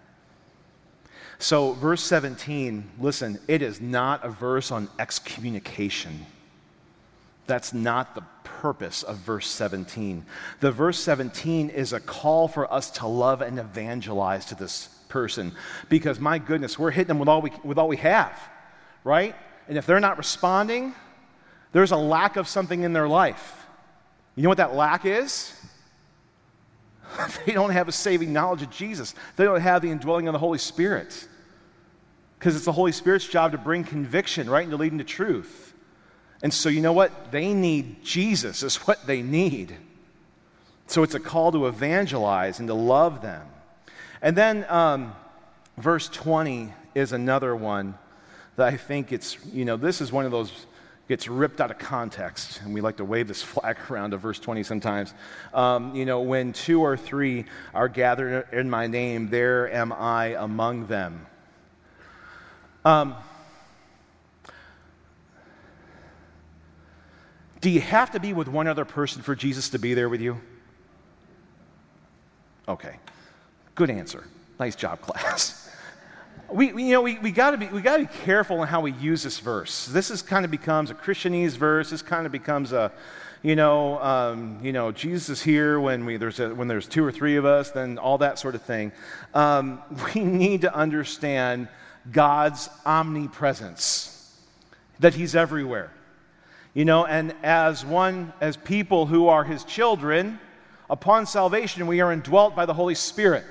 [1.39, 6.27] So, verse 17, listen, it is not a verse on excommunication.
[7.47, 10.25] That's not the purpose of verse 17.
[10.61, 15.53] The verse 17 is a call for us to love and evangelize to this person
[15.89, 18.39] because, my goodness, we're hitting them with all we, with all we have,
[19.03, 19.35] right?
[19.69, 20.95] And if they're not responding,
[21.75, 23.67] there's a lack of something in their life.
[24.37, 25.53] You know what that lack is?
[27.47, 30.39] they don't have a saving knowledge of Jesus, they don't have the indwelling of the
[30.39, 31.29] Holy Spirit.
[32.39, 35.75] Because it's the Holy Spirit's job to bring conviction, right, and to lead into truth.
[36.43, 37.33] And so, you know what?
[37.33, 39.75] They need Jesus, is what they need.
[40.87, 43.47] So, it's a call to evangelize and to love them.
[44.23, 45.15] And then, um,
[45.77, 47.95] verse 20 is another one
[48.57, 50.67] that I think it's, you know, this is one of those
[51.09, 54.39] gets ripped out of context, and we like to wave this flag around to verse
[54.39, 55.15] 20 sometimes.
[55.53, 60.37] Um, you know, when two or three are gathered in my name, there am I
[60.39, 61.27] among them.
[62.85, 63.15] Um,
[67.61, 70.21] do you have to be with one other person for Jesus to be there with
[70.21, 70.41] you?
[72.69, 72.97] Okay,
[73.75, 74.25] good answer.
[74.59, 75.64] Nice job, class.
[76.51, 79.23] We, we, you know, we, we got we gotta be careful in how we use
[79.23, 79.87] this verse.
[79.87, 81.91] This is kind of becomes a Christianese verse.
[81.91, 82.93] This kind of becomes a,
[83.43, 87.05] you know, um, you know, Jesus is here when, we, there's a, when there's two
[87.05, 88.93] or three of us, then all that sort of thing.
[89.35, 89.83] Um,
[90.15, 91.69] we need to understand
[92.11, 94.35] God's omnipresence,
[95.01, 95.91] that He's everywhere.
[96.73, 100.41] You know, and as one, as people who are His children,
[100.91, 103.45] upon salvation, we are indwelt by the Holy Spirit.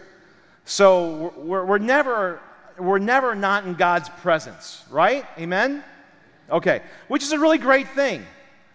[0.66, 2.40] So we're, we're never
[2.78, 5.26] we're never not in God's presence, right?
[5.38, 5.84] Amen?
[6.50, 8.26] Okay, which is a really great thing.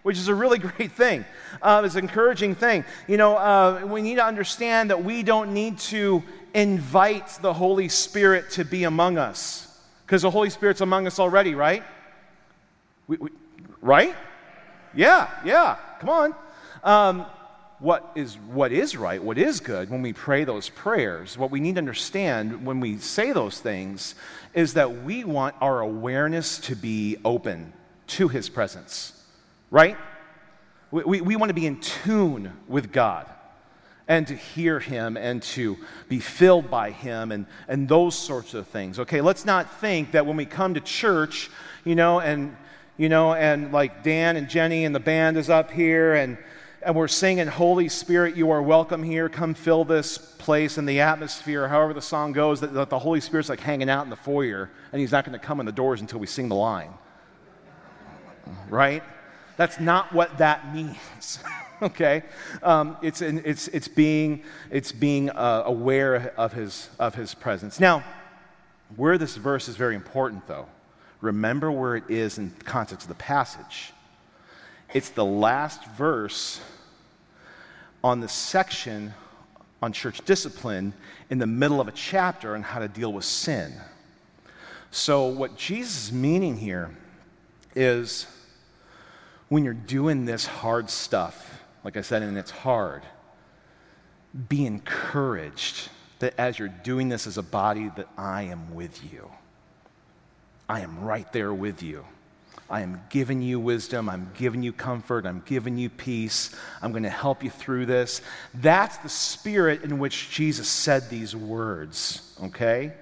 [0.03, 1.25] Which is a really great thing.
[1.61, 2.85] Uh, it's an encouraging thing.
[3.07, 6.23] You know, uh, we need to understand that we don't need to
[6.55, 11.55] invite the Holy Spirit to be among us because the Holy Spirit's among us already,
[11.55, 11.83] right?
[13.07, 13.31] We, we,
[13.83, 14.15] right?
[14.95, 15.77] Yeah, yeah.
[16.01, 16.35] Come on.
[16.83, 17.27] Um,
[17.81, 21.61] what is, what is right, what is good when we pray those prayers, what we
[21.61, 24.15] need to understand when we say those things
[24.53, 27.73] is that we want our awareness to be open
[28.09, 29.13] to His presence,
[29.71, 29.97] right?
[30.91, 33.27] We, we, we want to be in tune with God
[34.09, 35.77] and to hear Him and to
[36.09, 38.99] be filled by Him and, and those sorts of things.
[38.99, 41.49] Okay, let's not think that when we come to church,
[41.85, 42.57] you know, and
[42.97, 46.37] you know, and like Dan and Jenny and the band is up here and
[46.83, 49.29] and we're singing, Holy Spirit, you are welcome here.
[49.29, 53.21] Come fill this place and the atmosphere, however the song goes, that, that the Holy
[53.21, 55.73] Spirit's like hanging out in the foyer and he's not going to come in the
[55.73, 56.93] doors until we sing the line.
[58.69, 59.03] Right?
[59.57, 61.41] That's not what that means.
[61.83, 62.23] okay?
[62.63, 67.81] Um, it's, it's, it's being, it's being uh, aware of his, of his presence.
[67.81, 68.05] Now,
[68.97, 70.67] where this verse is very important, though,
[71.21, 73.93] remember where it is in context of the passage.
[74.95, 76.61] It's the last verse
[78.03, 79.13] on the section
[79.83, 80.93] on church discipline
[81.31, 83.75] in the middle of a chapter on how to deal with sin.
[84.91, 86.97] So, what Jesus is meaning here
[87.77, 88.27] is
[89.49, 93.03] when you're doing this hard stuff, like I said, and it's hard,
[94.49, 99.31] be encouraged that as you're doing this as a body, that I am with you.
[100.69, 102.05] I am right there with you.
[102.71, 104.11] I am giving you wisdom.
[104.11, 105.25] I'm giving you comfort.
[105.25, 106.55] I'm giving you peace.
[106.83, 108.21] I'm going to help you through this.
[108.53, 112.93] That's the spirit in which Jesus said these words, okay?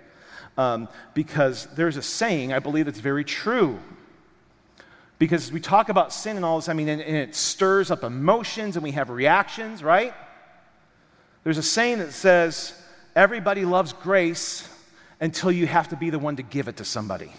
[0.57, 3.81] Um, because there's a saying, I believe that's very true.
[5.19, 8.05] Because we talk about sin and all this, I mean, and, and it stirs up
[8.05, 10.15] emotions and we have reactions, right?
[11.43, 12.73] There's a saying that says,
[13.17, 14.69] everybody loves grace
[15.21, 17.33] until you have to be the one to give it to somebody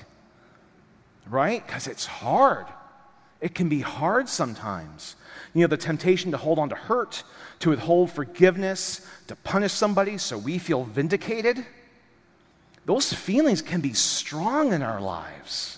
[1.30, 1.66] right?
[1.66, 2.66] Because it's hard.
[3.42, 5.16] It can be hard sometimes.
[5.54, 7.24] You know, the temptation to hold on to hurt,
[7.60, 11.66] to withhold forgiveness, to punish somebody so we feel vindicated.
[12.86, 15.78] Those feelings can be strong in our lives.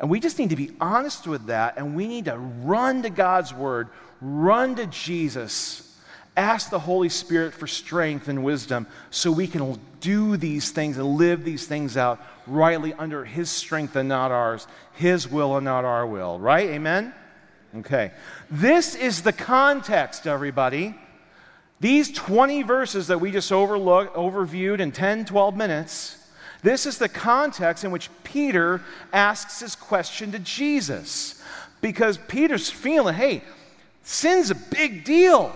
[0.00, 3.10] And we just need to be honest with that, and we need to run to
[3.10, 3.88] God's word,
[4.20, 5.91] run to Jesus
[6.36, 11.06] Ask the Holy Spirit for strength and wisdom so we can do these things and
[11.16, 15.84] live these things out rightly under His strength and not ours, His will and not
[15.84, 16.70] our will, right?
[16.70, 17.12] Amen?
[17.78, 18.12] Okay.
[18.50, 20.94] This is the context, everybody.
[21.80, 26.16] These 20 verses that we just overlooked, overviewed in 10, 12 minutes,
[26.62, 28.80] this is the context in which Peter
[29.12, 31.42] asks his question to Jesus.
[31.80, 33.42] Because Peter's feeling, hey,
[34.02, 35.52] sin's a big deal.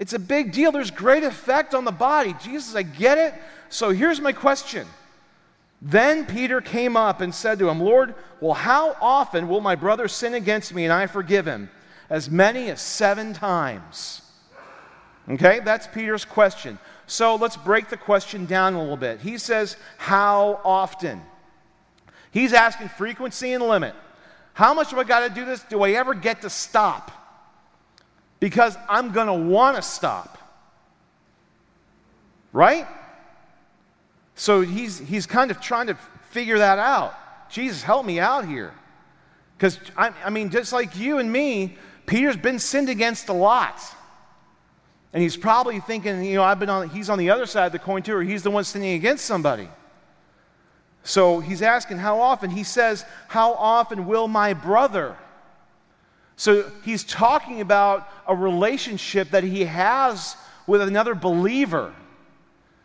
[0.00, 0.72] It's a big deal.
[0.72, 2.34] There's great effect on the body.
[2.42, 3.34] Jesus, I get it.
[3.68, 4.86] So here's my question.
[5.82, 10.08] Then Peter came up and said to him, Lord, well, how often will my brother
[10.08, 11.70] sin against me and I forgive him?
[12.08, 14.22] As many as seven times.
[15.28, 16.78] Okay, that's Peter's question.
[17.06, 19.20] So let's break the question down a little bit.
[19.20, 21.20] He says, How often?
[22.30, 23.94] He's asking frequency and limit.
[24.54, 25.62] How much have I got to do this?
[25.64, 27.19] Do I ever get to stop?
[28.40, 30.38] Because I'm going to want to stop.
[32.52, 32.86] Right?
[34.34, 35.94] So he's, he's kind of trying to
[36.30, 37.14] figure that out.
[37.50, 38.72] Jesus, help me out here.
[39.56, 41.76] Because, I, I mean, just like you and me,
[42.06, 43.78] Peter's been sinned against a lot.
[45.12, 47.72] And he's probably thinking, you know, I've been on, he's on the other side of
[47.72, 49.68] the coin too, or he's the one standing against somebody.
[51.02, 52.50] So he's asking, how often?
[52.50, 55.16] He says, How often will my brother?
[56.40, 61.92] So he's talking about a relationship that he has with another believer.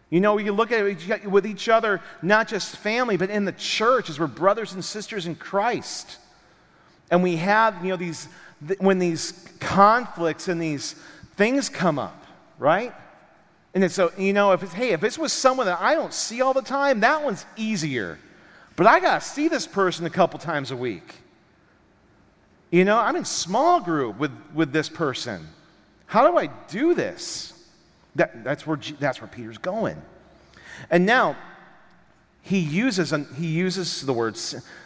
[0.09, 3.53] You know, we look at it with each other, not just family, but in the
[3.53, 6.17] church as we're brothers and sisters in Christ.
[7.09, 8.27] And we have, you know, these,
[8.79, 10.95] when these conflicts and these
[11.37, 12.25] things come up,
[12.59, 12.93] right?
[13.73, 16.41] And so, you know, if it's, hey, if it's with someone that I don't see
[16.41, 18.19] all the time, that one's easier.
[18.75, 21.21] But I got to see this person a couple times a week.
[22.75, 25.47] You know, I'm in small group with, with this person.
[26.07, 27.53] How do I do this?
[28.15, 30.01] That, that's, where, that's where Peter's going.
[30.89, 31.38] And now,
[32.41, 34.38] he uses, he uses the word,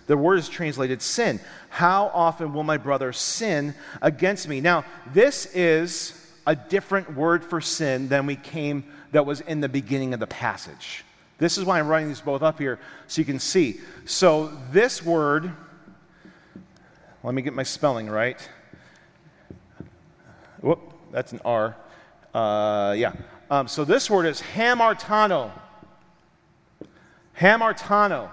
[0.05, 1.39] the word is translated sin.
[1.69, 3.73] How often will my brother sin
[4.03, 4.61] against me?
[4.61, 9.69] Now, this is a different word for sin than we came, that was in the
[9.69, 11.03] beginning of the passage.
[11.39, 13.79] This is why I'm writing these both up here so you can see.
[14.05, 15.51] So, this word,
[17.23, 18.49] let me get my spelling right.
[20.61, 20.79] Whoop,
[21.11, 21.75] that's an R.
[22.33, 23.13] Uh, yeah.
[23.51, 25.51] Um, so this word is hamartano.
[27.37, 28.29] Hamartano.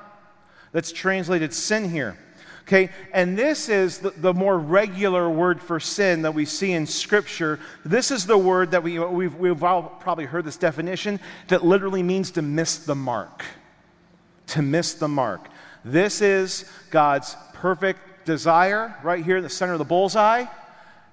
[0.72, 2.18] That's translated sin here.
[2.62, 6.84] Okay, and this is the, the, more regular word for sin that we see in
[6.84, 7.60] Scripture.
[7.84, 12.02] This is the word that we, we've, we've all probably heard this definition that literally
[12.02, 13.44] means to miss the mark.
[14.48, 15.48] To miss the mark.
[15.84, 20.44] This is God's perfect desire right here in the center of the bullseye.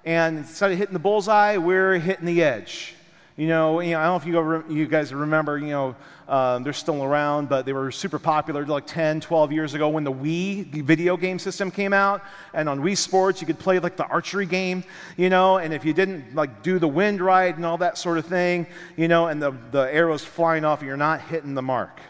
[0.04, 2.94] And instead of hitting the bullseye, we're hitting the edge.
[3.36, 5.96] You know, you know, I don't know if you, you guys remember, you know,
[6.28, 10.04] um, they're still around, but they were super popular like 10, 12 years ago when
[10.04, 12.22] the Wii video game system came out.
[12.52, 14.84] And on Wii Sports, you could play like the archery game,
[15.16, 18.18] you know, and if you didn't like do the wind ride and all that sort
[18.18, 22.00] of thing, you know, and the, the arrow's flying off, you're not hitting the mark.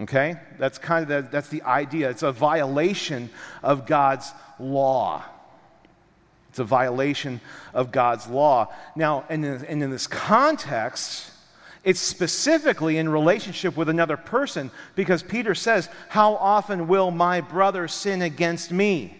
[0.00, 0.36] Okay?
[0.58, 2.10] That's kind of the, that's the idea.
[2.10, 3.30] It's a violation
[3.62, 5.24] of God's law.
[6.48, 7.40] It's a violation
[7.72, 8.72] of God's law.
[8.94, 11.30] Now, and in, and in this context,
[11.84, 17.88] it's specifically in relationship with another person because Peter says, How often will my brother
[17.88, 19.16] sin against me?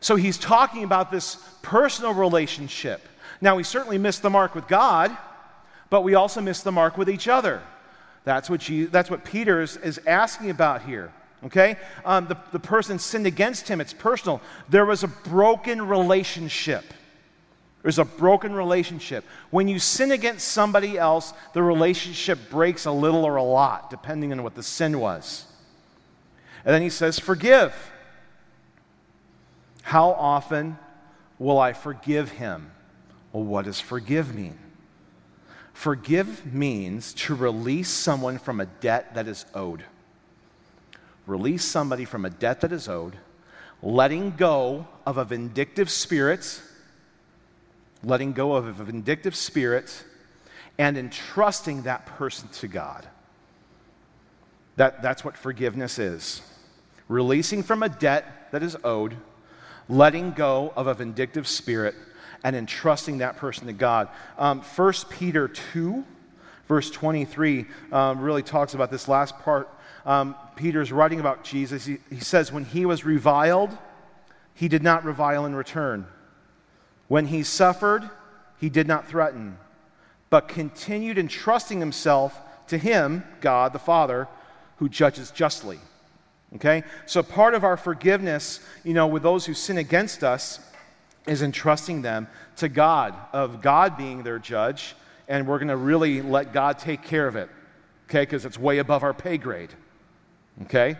[0.00, 3.06] So he's talking about this personal relationship.
[3.40, 5.16] Now, we certainly miss the mark with God,
[5.90, 7.62] but we also miss the mark with each other.
[8.26, 11.12] That's what, Jesus, that's what Peter is, is asking about here.
[11.44, 11.76] Okay?
[12.04, 13.80] Um, the, the person sinned against him.
[13.80, 14.42] It's personal.
[14.68, 16.82] There was a broken relationship.
[17.82, 19.24] There's a broken relationship.
[19.50, 24.32] When you sin against somebody else, the relationship breaks a little or a lot, depending
[24.32, 25.44] on what the sin was.
[26.64, 27.72] And then he says, Forgive.
[29.82, 30.78] How often
[31.38, 32.72] will I forgive him?
[33.32, 34.58] Well, what does forgive mean?
[35.76, 39.84] Forgive means to release someone from a debt that is owed.
[41.26, 43.18] Release somebody from a debt that is owed,
[43.82, 46.62] letting go of a vindictive spirit,
[48.02, 50.02] letting go of a vindictive spirit,
[50.78, 53.06] and entrusting that person to God.
[54.76, 56.40] That, that's what forgiveness is.
[57.06, 59.14] Releasing from a debt that is owed,
[59.90, 61.94] letting go of a vindictive spirit,
[62.44, 64.08] and entrusting that person to God.
[64.38, 66.04] Um, 1 Peter 2,
[66.68, 69.68] verse 23, um, really talks about this last part
[70.06, 71.84] um, Peter's writing about Jesus.
[71.84, 73.76] He, he says, When he was reviled,
[74.54, 76.06] he did not revile in return.
[77.08, 78.08] When he suffered,
[78.58, 79.58] he did not threaten,
[80.30, 84.28] but continued entrusting himself to him, God the Father,
[84.76, 85.78] who judges justly.
[86.54, 86.84] Okay?
[87.06, 90.60] So part of our forgiveness, you know, with those who sin against us
[91.26, 94.94] is entrusting them to God, of God being their judge,
[95.28, 97.48] and we're going to really let God take care of it.
[98.08, 98.22] Okay?
[98.22, 99.70] Because it's way above our pay grade.
[100.62, 100.96] Okay?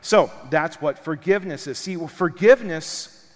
[0.00, 1.78] So that's what forgiveness is.
[1.78, 3.26] See, well, forgiveness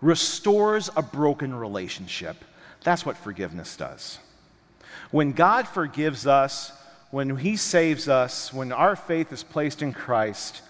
[0.00, 2.36] restores a broken relationship.
[2.84, 4.18] That's what forgiveness does.
[5.10, 6.72] When God forgives us,
[7.10, 10.62] when He saves us, when our faith is placed in Christ,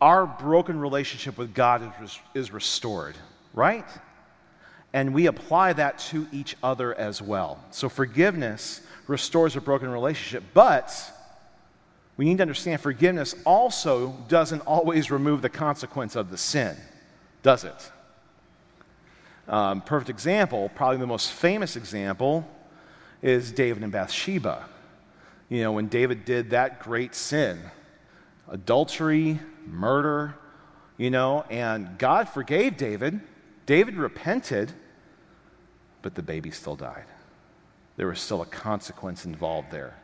[0.00, 3.16] our broken relationship with God is, is restored,
[3.56, 3.88] right?
[4.92, 7.58] And we apply that to each other as well.
[7.72, 10.92] So forgiveness restores a broken relationship, but
[12.16, 16.76] we need to understand forgiveness also doesn't always remove the consequence of the sin,
[17.42, 17.92] does it?
[19.48, 22.48] Um, perfect example, probably the most famous example,
[23.22, 24.64] is David and Bathsheba.
[25.48, 27.60] You know, when David did that great sin
[28.48, 30.34] adultery, murder,
[30.96, 33.20] you know, and God forgave David.
[33.66, 34.72] David repented,
[36.02, 37.06] but the baby still died.
[37.96, 39.94] There was still a consequence involved there.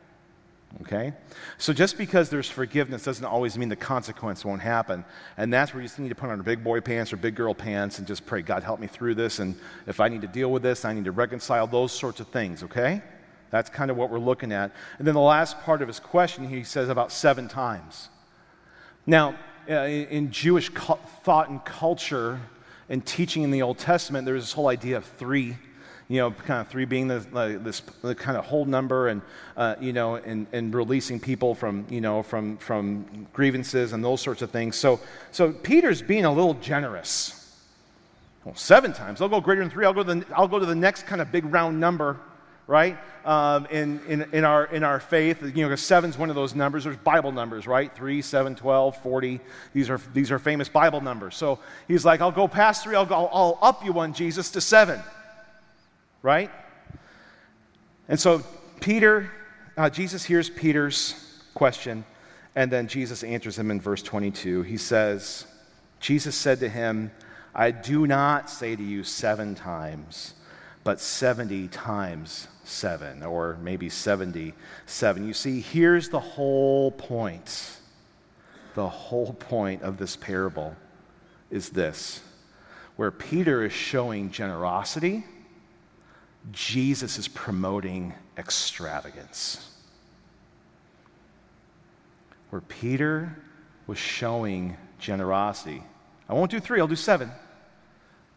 [0.81, 1.13] Okay?
[1.59, 5.05] So just because there's forgiveness doesn't always mean the consequence won't happen.
[5.37, 7.35] And that's where you just need to put on a big boy pants or big
[7.35, 9.39] girl pants and just pray, God, help me through this.
[9.39, 9.55] And
[9.87, 12.63] if I need to deal with this, I need to reconcile those sorts of things.
[12.63, 13.03] Okay?
[13.51, 14.73] That's kind of what we're looking at.
[14.99, 18.09] And then the last part of his question, he says about seven times.
[19.07, 19.37] Now,
[19.69, 22.41] uh, in Jewish thought and culture
[22.89, 25.57] and teaching in the Old Testament, there's this whole idea of three
[26.13, 27.21] you know, kind of three being the,
[27.63, 29.23] this the kind of whole number and,
[29.57, 34.21] uh, you know, and, and releasing people from, you know, from, from grievances and those
[34.21, 34.77] sorts of things.
[34.77, 37.39] So, so Peter's being a little generous.
[38.45, 39.23] Well, seven times.
[39.23, 39.87] I'll go greater than three.
[39.87, 42.21] I'll go to the, I'll go to the next kind of big round number,
[42.73, 42.97] right?
[43.25, 46.85] Um, in, in, in, our, in our faith, you know, seven's one of those numbers.
[46.85, 47.95] There's Bible numbers, right?
[47.95, 49.41] Three, seven, 12, 40.
[49.75, 51.37] These are, these are famous Bible numbers.
[51.37, 52.97] So he's like, I'll go past three.
[52.97, 55.01] I'll, go, I'll up you one, Jesus, to seven
[56.23, 56.51] right?
[58.09, 58.43] And so
[58.81, 59.31] Peter,
[59.77, 62.05] uh, Jesus hears Peter's question,
[62.55, 64.63] and then Jesus answers him in verse 22.
[64.63, 65.47] He says,
[66.01, 67.11] Jesus said to him,
[67.55, 70.35] I do not say to you seven times,
[70.85, 75.27] but 70 times seven, or maybe 77.
[75.27, 77.79] You see, here's the whole point.
[78.75, 80.77] The whole point of this parable
[81.51, 82.23] is this
[82.97, 85.25] where Peter is showing generosity
[86.51, 89.71] Jesus is promoting extravagance.
[92.51, 93.37] Where Peter
[93.87, 95.83] was showing generosity.
[96.29, 97.31] I won't do three, I'll do seven.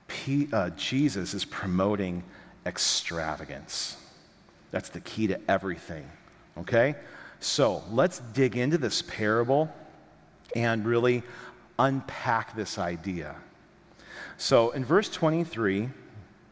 [0.07, 2.23] P, uh, Jesus is promoting
[2.65, 3.97] extravagance.
[4.75, 6.05] That's the key to everything.
[6.57, 6.95] Okay?
[7.39, 9.73] So let's dig into this parable
[10.53, 11.23] and really
[11.79, 13.37] unpack this idea.
[14.35, 15.91] So in verse 23,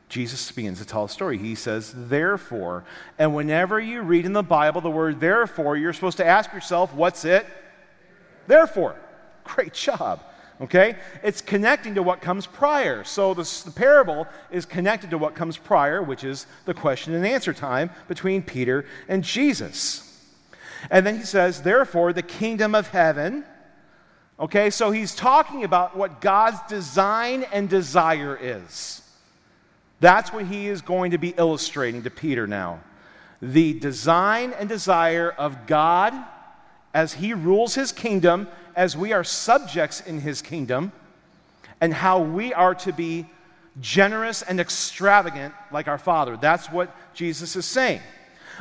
[0.07, 1.37] Jesus begins to tell a story.
[1.37, 2.85] He says, therefore.
[3.19, 6.93] And whenever you read in the Bible the word therefore, you're supposed to ask yourself,
[6.93, 7.45] what's it?
[8.47, 8.95] Therefore.
[9.43, 10.23] Great job.
[10.61, 10.95] Okay?
[11.23, 13.03] It's connecting to what comes prior.
[13.03, 17.53] So the parable is connected to what comes prior, which is the question and answer
[17.53, 20.09] time between Peter and Jesus.
[20.91, 23.45] And then he says, therefore, the kingdom of heaven.
[24.39, 29.01] Okay, so he's talking about what God's design and desire is.
[29.99, 32.81] That's what he is going to be illustrating to Peter now.
[33.41, 36.13] The design and desire of God
[36.93, 40.91] as he rules his kingdom, as we are subjects in his kingdom,
[41.81, 43.25] and how we are to be
[43.81, 46.37] generous and extravagant like our Father.
[46.37, 48.01] That's what Jesus is saying.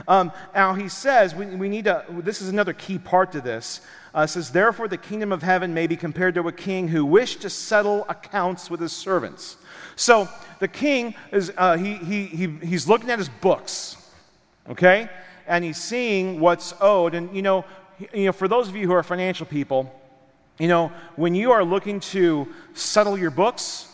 [0.09, 3.81] Um, now, he says, we, we, need to, this is another key part to this.
[4.15, 7.43] Uh, says, Therefore, the kingdom of heaven may be compared to a king who wished
[7.43, 9.57] to settle accounts with his servants.
[9.97, 13.97] So, the king is, uh, he, he, he, he's looking at his books,
[14.69, 15.09] okay?
[15.47, 17.15] And he's seeing what's owed.
[17.15, 17.65] And, you know,
[18.13, 19.93] you know, for those of you who are financial people,
[20.59, 23.89] you know, when you are looking to settle your books,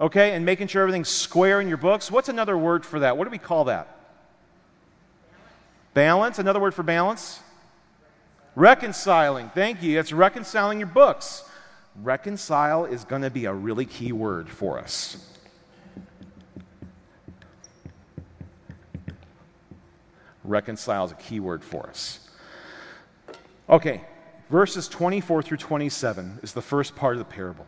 [0.00, 3.16] okay, and making sure everything's square in your books, what's another word for that?
[3.16, 3.96] What do we call that?
[5.94, 6.38] Balance.
[6.38, 7.40] Another word for balance?
[8.54, 9.50] Reconciling.
[9.50, 9.94] Thank you.
[9.94, 11.44] That's reconciling your books.
[12.02, 15.24] Reconcile is going to be a really key word for us.
[20.44, 22.28] Reconcile is a key word for us.
[23.68, 24.02] Okay,
[24.50, 27.66] verses 24 through 27 is the first part of the parable.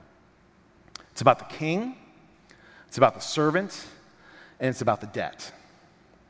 [1.13, 1.97] It's about the king,
[2.89, 3.87] it's about the servant,
[4.59, 5.53] and it's about the debt.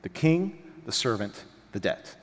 [0.02, 2.16] The king, the servant, the debt.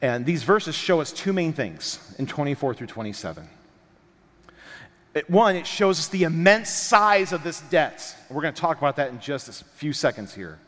[0.00, 3.48] And these verses show us two main things in 24 through 27.
[5.14, 8.16] It, one, it shows us the immense size of this debt.
[8.30, 10.58] We're going to talk about that in just a few seconds here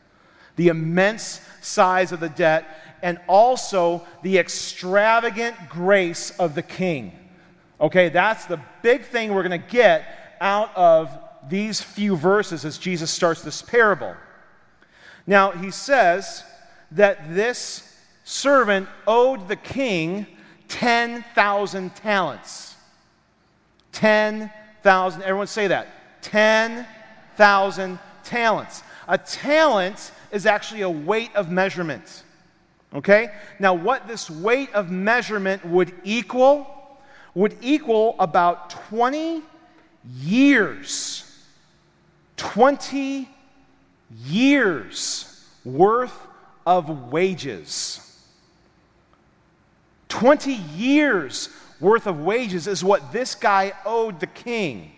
[0.61, 2.66] the immense size of the debt,
[3.00, 7.18] and also the extravagant grace of the king.
[7.80, 12.76] Okay, that's the big thing we're going to get out of these few verses as
[12.76, 14.14] Jesus starts this parable.
[15.26, 16.44] Now, he says
[16.90, 20.26] that this servant owed the king
[20.68, 22.76] 10,000 talents.
[23.92, 26.20] 10,000, everyone say that.
[26.20, 28.82] 10,000 talents.
[29.08, 32.24] A talent is actually a weight of measurement.
[32.94, 33.30] Okay?
[33.58, 36.76] Now, what this weight of measurement would equal
[37.34, 39.42] would equal about 20
[40.20, 41.24] years.
[42.36, 43.28] 20
[44.24, 46.26] years worth
[46.66, 48.06] of wages.
[50.08, 54.92] 20 years worth of wages is what this guy owed the king.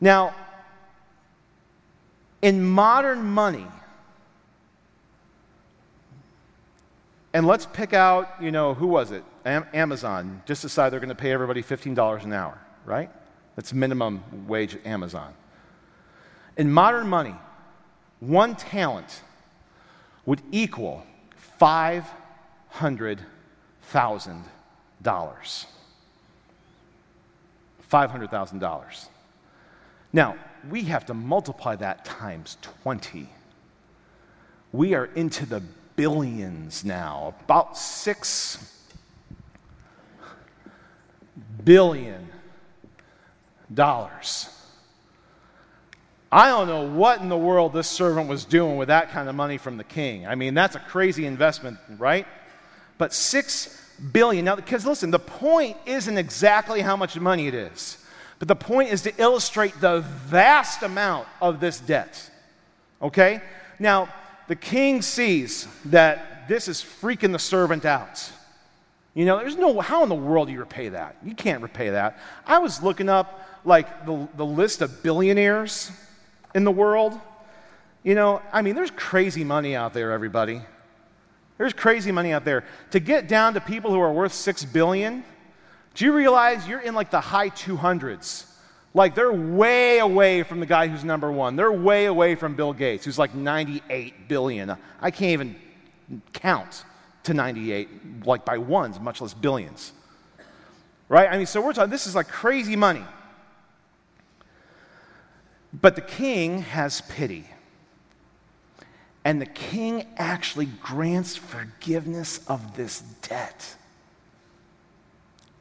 [0.00, 0.34] Now,
[2.42, 3.66] In modern money,
[7.32, 9.22] and let's pick out, you know, who was it?
[9.44, 13.10] Am- Amazon just decided they're going to pay everybody $15 an hour, right?
[13.56, 15.32] That's minimum wage at Amazon.
[16.56, 17.34] In modern money,
[18.20, 19.22] one talent
[20.26, 21.06] would equal
[21.60, 23.24] $500,000.
[27.90, 29.08] $500,000.
[30.12, 30.36] Now,
[30.68, 33.28] we have to multiply that times 20.
[34.72, 35.62] We are into the
[35.96, 38.58] billions now, about six
[41.64, 42.28] billion
[43.72, 44.48] dollars.
[46.32, 49.34] I don't know what in the world this servant was doing with that kind of
[49.34, 50.26] money from the king.
[50.26, 52.26] I mean, that's a crazy investment, right?
[52.98, 53.76] But six
[54.12, 54.44] billion.
[54.44, 57.98] Now, because listen, the point isn't exactly how much money it is,
[58.40, 62.28] but the point is to illustrate the vast amount of this debt.
[63.00, 63.42] Okay?
[63.78, 64.08] Now,
[64.48, 68.32] the king sees that this is freaking the servant out.
[69.14, 71.16] You know, there's no, how in the world do you repay that?
[71.22, 72.18] You can't repay that.
[72.46, 75.92] I was looking up, like, the, the list of billionaires
[76.54, 77.20] in the world.
[78.02, 80.62] You know, I mean, there's crazy money out there, everybody.
[81.58, 82.64] There's crazy money out there.
[82.92, 85.24] To get down to people who are worth six billion,
[85.94, 88.46] do you realize you're in like the high 200s?
[88.94, 91.56] Like they're way away from the guy who's number one.
[91.56, 94.76] They're way away from Bill Gates, who's like 98 billion.
[95.00, 95.56] I can't even
[96.32, 96.84] count
[97.24, 99.92] to 98, like by ones, much less billions.
[101.08, 101.28] Right?
[101.30, 103.04] I mean, so we're talking, this is like crazy money.
[105.72, 107.46] But the king has pity.
[109.24, 113.76] And the king actually grants forgiveness of this debt.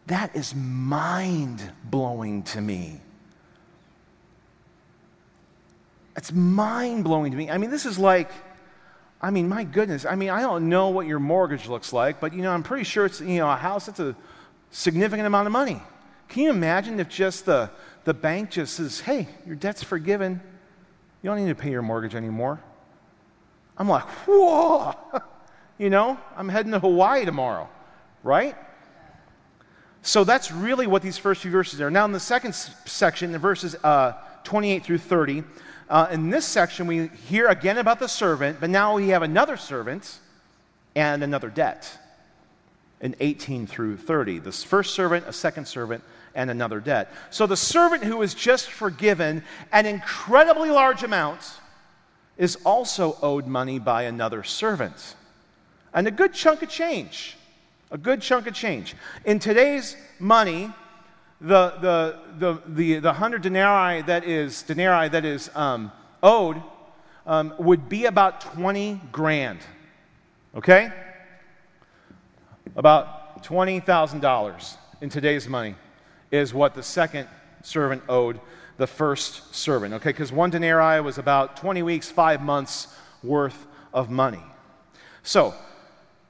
[0.10, 2.99] That is mind blowing to me.
[6.18, 7.51] It's mind blowing to me.
[7.51, 8.32] I mean, this is like,
[9.22, 10.05] I mean, my goodness.
[10.05, 12.86] I mean, I don't know what your mortgage looks like, but you know, I'm pretty
[12.86, 14.16] sure it's, you know, a house that's a
[14.72, 15.80] significant amount of money.
[16.28, 17.70] Can you imagine if just the,
[18.03, 20.41] the bank just says, hey, your debt's forgiven.
[21.22, 22.60] You don't need to pay your mortgage anymore.
[23.78, 24.95] I'm like, whoa,
[25.78, 27.70] you know, I'm heading to Hawaii tomorrow,
[28.24, 28.55] right?
[30.02, 31.91] So that's really what these first few verses are.
[31.91, 35.43] Now, in the second section, the verses uh, 28 through 30,
[35.89, 39.58] uh, in this section, we hear again about the servant, but now we have another
[39.58, 40.20] servant
[40.95, 41.97] and another debt
[43.02, 44.39] in 18 through 30.
[44.39, 46.04] This first servant, a second servant,
[46.36, 47.12] and another debt.
[47.32, 51.41] So the servant who is just forgiven an incredibly large amount
[52.38, 55.16] is also owed money by another servant.
[55.93, 57.36] And a good chunk of change.
[57.91, 58.95] A good chunk of change.
[59.25, 60.71] In today's money,
[61.41, 66.61] the, the, the, the, the 100 denarii that is, denarii that is um, owed
[67.25, 69.59] um, would be about 20 grand.
[70.55, 70.91] Okay?
[72.75, 75.75] About $20,000 in today's money
[76.29, 77.27] is what the second
[77.63, 78.39] servant owed
[78.77, 79.95] the first servant.
[79.95, 80.09] Okay?
[80.09, 82.87] Because one denarii was about 20 weeks, five months
[83.23, 84.43] worth of money.
[85.23, 85.55] So,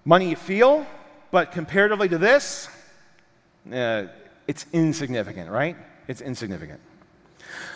[0.05, 0.86] money you feel,
[1.32, 2.68] but comparatively to this,
[3.72, 4.06] uh,
[4.48, 5.76] it's insignificant, right?
[6.08, 6.80] It's insignificant.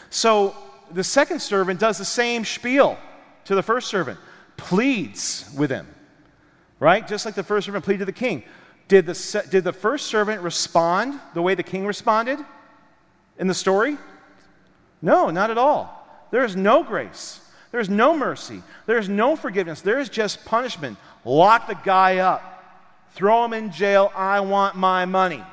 [0.10, 0.56] So
[0.92, 2.98] the second servant does the same spiel
[3.46, 4.20] to the first servant,
[4.58, 5.88] pleads with him,
[6.80, 7.08] right?
[7.08, 8.44] Just like the first servant pleaded to the king.
[8.88, 12.40] Did the, did the first servant respond the way the king responded
[13.38, 13.98] in the story?
[15.02, 16.28] No, not at all.
[16.32, 17.40] There is no grace.
[17.72, 18.62] There's no mercy.
[18.86, 19.82] There's no forgiveness.
[19.82, 20.98] There's just punishment.
[21.26, 22.53] Lock the guy up.
[23.14, 24.12] Throw him in jail.
[24.16, 25.44] I want my money.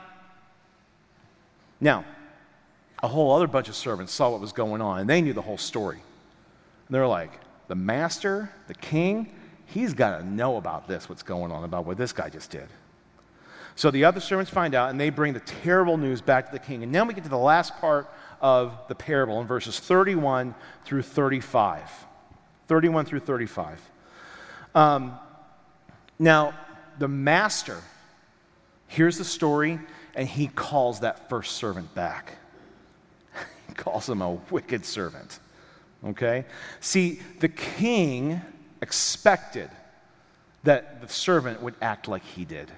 [1.80, 2.04] Now,
[3.02, 5.42] a whole other bunch of servants saw what was going on, and they knew the
[5.42, 5.96] whole story.
[5.96, 7.32] And they're like,
[7.68, 9.32] the master, the king,
[9.66, 12.66] he's got to know about this, what's going on, about what this guy just did.
[13.76, 16.58] So the other servants find out, and they bring the terrible news back to the
[16.58, 16.82] king.
[16.82, 20.54] And then we get to the last part of the parable in verses 31
[20.84, 21.90] through 35.
[22.68, 23.80] 31 through 35.
[24.74, 25.18] Um,
[26.18, 26.54] now,
[27.00, 27.78] the master
[28.86, 29.80] hears the story
[30.14, 32.36] and he calls that first servant back.
[33.68, 35.40] he calls him a wicked servant.
[36.04, 36.44] Okay?
[36.80, 38.42] See, the king
[38.82, 39.70] expected
[40.62, 42.70] that the servant would act like he did.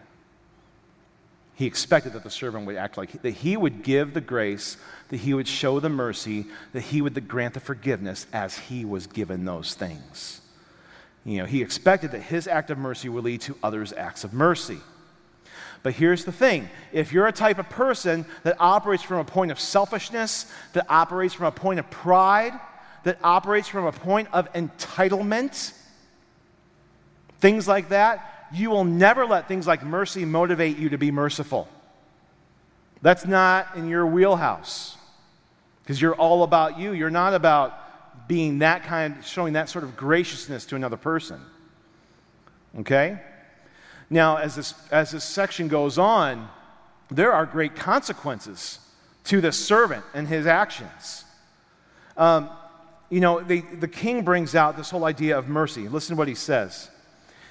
[1.57, 4.77] He expected that the servant would act like he, that he would give the grace,
[5.09, 9.09] that he would show the mercy, that he would grant the forgiveness as he was
[9.09, 10.42] given those things.
[11.25, 14.33] You know, he expected that his act of mercy would lead to others' acts of
[14.33, 14.79] mercy.
[15.83, 19.51] But here's the thing if you're a type of person that operates from a point
[19.51, 22.53] of selfishness, that operates from a point of pride,
[23.05, 25.73] that operates from a point of entitlement,
[27.41, 31.69] things like that, you will never let things like mercy motivate you to be merciful.
[33.01, 34.97] That's not in your wheelhouse
[35.83, 36.93] because you're all about you.
[36.93, 37.82] You're not about
[38.29, 41.41] being that kind, showing that sort of graciousness to another person.
[42.81, 43.21] Okay?
[44.11, 46.49] Now, as this, as this section goes on,
[47.11, 48.79] there are great consequences
[49.25, 51.25] to the servant and his actions.
[52.17, 52.51] Um,
[53.11, 55.89] you know, the, the king brings out this whole idea of mercy.
[55.89, 56.91] Listen to what he says.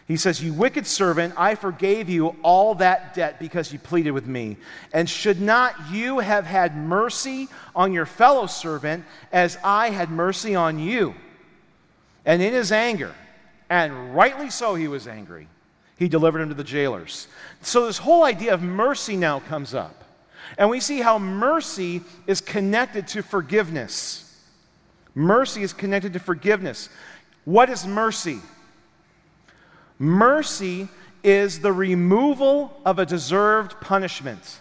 [0.08, 4.28] He says, You wicked servant, I forgave you all that debt because you pleaded with
[4.28, 4.58] me.
[4.94, 10.56] And should not you have had mercy on your fellow servant as I had mercy
[10.56, 11.16] on you?
[12.26, 13.16] And in his anger,
[13.70, 15.48] and rightly so he was angry,
[15.98, 17.28] he delivered him to the jailers.
[17.62, 20.04] So this whole idea of mercy now comes up.
[20.58, 24.28] And we see how mercy is connected to forgiveness.
[25.16, 26.90] Mercy is connected to forgiveness.
[27.46, 28.40] What is mercy?
[30.02, 30.88] Mercy
[31.24, 34.60] is the removal of a deserved punishment.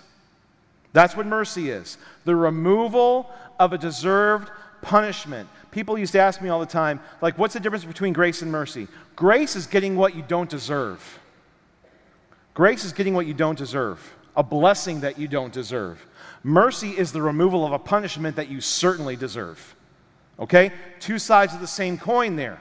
[0.93, 4.51] That's what mercy is the removal of a deserved
[4.83, 5.49] punishment.
[5.71, 8.53] People used to ask me all the time, like, what's the difference between grace and
[8.53, 8.87] mercy?
[9.17, 11.19] Grace is getting what you don't deserve.
[12.53, 13.99] Grace is getting what you don't deserve
[14.37, 16.07] a blessing that you don't deserve.
[16.43, 19.75] Mercy is the removal of a punishment that you certainly deserve.
[20.39, 20.71] Okay?
[21.01, 22.61] Two sides of the same coin there.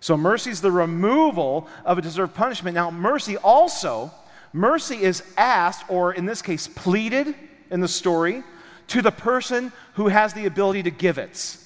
[0.00, 2.74] So mercy is the removal of a deserved punishment.
[2.74, 4.10] Now, mercy also,
[4.52, 7.34] mercy is asked, or in this case, pleaded
[7.70, 8.42] in the story,
[8.88, 11.56] to the person who has the ability to give it.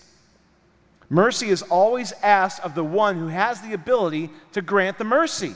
[1.09, 5.55] Mercy is always asked of the one who has the ability to grant the mercy.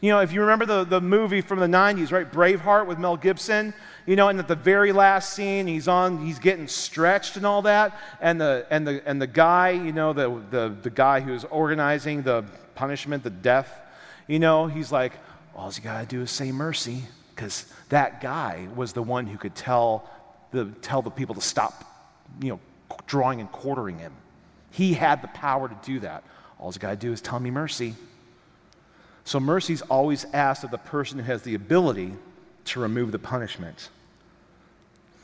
[0.00, 2.30] You know, if you remember the, the movie from the 90s, right?
[2.30, 3.72] Braveheart with Mel Gibson,
[4.06, 7.62] you know, and at the very last scene, he's on, he's getting stretched and all
[7.62, 7.98] that.
[8.20, 12.22] And the, and the, and the guy, you know, the, the, the guy who's organizing
[12.22, 13.80] the punishment, the death,
[14.26, 15.12] you know, he's like,
[15.54, 17.04] all you got to do is say mercy.
[17.34, 20.08] Because that guy was the one who could tell
[20.52, 21.84] the, tell the people to stop,
[22.40, 22.60] you know,
[23.06, 24.12] drawing and quartering him.
[24.70, 26.24] He had the power to do that.
[26.58, 27.94] All you got to do is tell me mercy.
[29.24, 32.14] So mercy is always asked of the person who has the ability
[32.66, 33.88] to remove the punishment.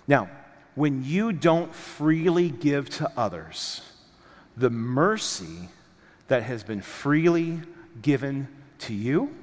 [0.08, 0.30] Now,
[0.74, 3.82] when you don't freely give to others
[4.56, 5.68] the mercy
[6.28, 7.60] that has been freely
[8.00, 8.48] given
[8.80, 9.34] to you,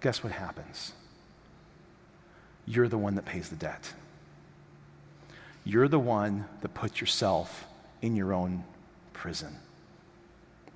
[0.00, 0.92] guess what happens?
[2.66, 3.92] You're the one that pays the debt.
[5.64, 7.66] You're the one that puts yourself
[8.00, 8.64] in your own
[9.12, 9.56] prison.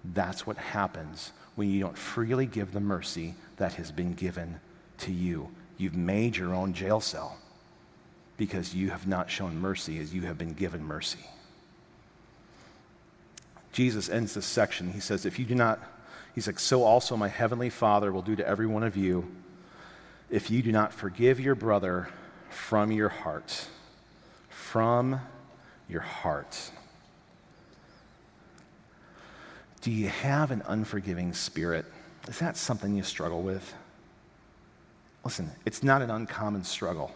[0.04, 4.60] That's what happens when you don't freely give the mercy that has been given
[4.96, 5.48] to you.
[5.76, 7.36] You've made your own jail cell
[8.36, 11.18] because you have not shown mercy as you have been given mercy.
[13.72, 14.92] Jesus ends this section.
[14.92, 15.80] He says, If you do not,
[16.32, 19.28] he's like, so also my heavenly Father will do to every one of you
[20.30, 22.08] if you do not forgive your brother
[22.50, 23.66] from your heart.
[24.48, 25.22] From
[25.88, 26.70] your heart.
[29.80, 31.86] Do you have an unforgiving spirit?
[32.26, 33.74] Is that something you struggle with?
[35.24, 37.12] Listen, it's not an uncommon struggle.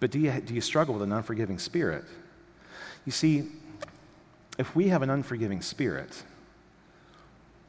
[0.00, 2.04] But do you, do you struggle with an unforgiving spirit?
[3.04, 3.48] You see,
[4.58, 6.22] if we have an unforgiving spirit,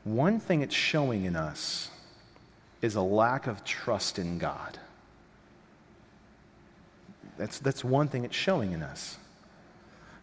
[0.04, 1.90] one thing it's showing in us
[2.82, 4.80] is a lack of trust in God.
[7.38, 9.18] That's, that's one thing it's showing in us.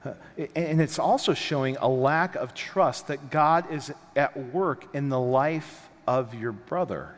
[0.05, 0.13] Uh,
[0.55, 5.21] and it's also showing a lack of trust that God is at work in the
[5.21, 7.15] life of your brother,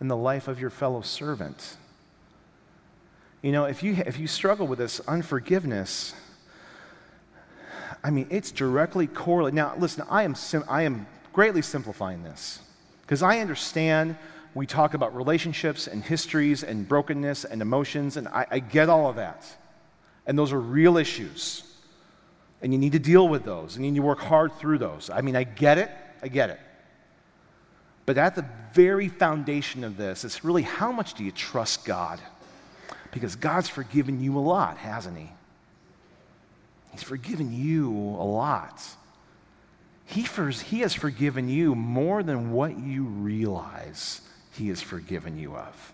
[0.00, 1.76] in the life of your fellow servant.
[3.42, 6.14] You know, if you, if you struggle with this unforgiveness,
[8.02, 9.54] I mean, it's directly correlated.
[9.54, 12.60] Now, listen, I am, sim- I am greatly simplifying this
[13.02, 14.16] because I understand
[14.54, 19.08] we talk about relationships and histories and brokenness and emotions, and I, I get all
[19.08, 19.44] of that.
[20.26, 21.71] And those are real issues
[22.62, 25.10] and you need to deal with those, and you need to work hard through those.
[25.10, 25.90] I mean, I get it,
[26.22, 26.60] I get it.
[28.06, 32.20] But at the very foundation of this, it's really how much do you trust God?
[33.10, 35.30] Because God's forgiven you a lot, hasn't He?
[36.92, 38.82] He's forgiven you a lot.
[40.04, 44.20] He, for, he has forgiven you more than what you realize
[44.52, 45.92] He has forgiven you of.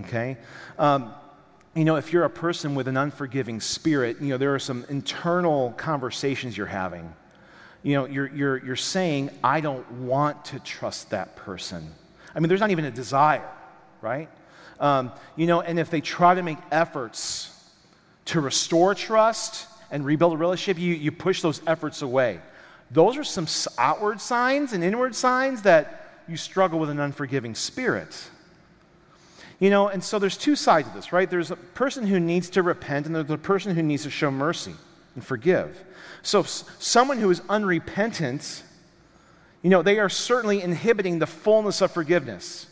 [0.00, 0.36] Okay?
[0.78, 1.12] Um,
[1.74, 4.84] you know, if you're a person with an unforgiving spirit, you know, there are some
[4.88, 7.12] internal conversations you're having.
[7.82, 11.90] You know, you're, you're, you're saying, I don't want to trust that person.
[12.34, 13.48] I mean, there's not even a desire,
[14.00, 14.28] right?
[14.78, 17.48] Um, you know, and if they try to make efforts
[18.26, 22.40] to restore trust and rebuild a relationship, you, you push those efforts away.
[22.90, 23.46] Those are some
[23.78, 28.30] outward signs and inward signs that you struggle with an unforgiving spirit.
[29.62, 31.30] You know, and so there's two sides of this, right?
[31.30, 34.28] There's a person who needs to repent, and there's a person who needs to show
[34.28, 34.74] mercy
[35.14, 35.84] and forgive.
[36.22, 38.64] So, someone who is unrepentant,
[39.62, 42.66] you know, they are certainly inhibiting the fullness of forgiveness.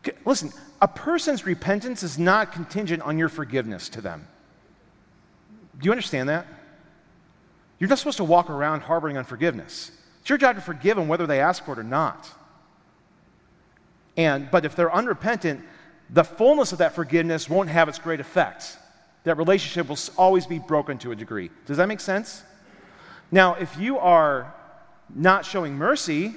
[0.00, 0.52] Okay, listen,
[0.82, 4.26] a person's repentance is not contingent on your forgiveness to them.
[5.78, 6.44] Do you understand that?
[7.78, 9.92] You're not supposed to walk around harboring unforgiveness.
[10.22, 12.28] It's your job to forgive them whether they ask for it or not.
[14.16, 15.62] And, but if they're unrepentant,
[16.12, 18.76] the fullness of that forgiveness won't have its great effects.
[19.24, 21.50] That relationship will always be broken to a degree.
[21.66, 22.42] Does that make sense?
[23.30, 24.54] Now, if you are
[25.14, 26.34] not showing mercy,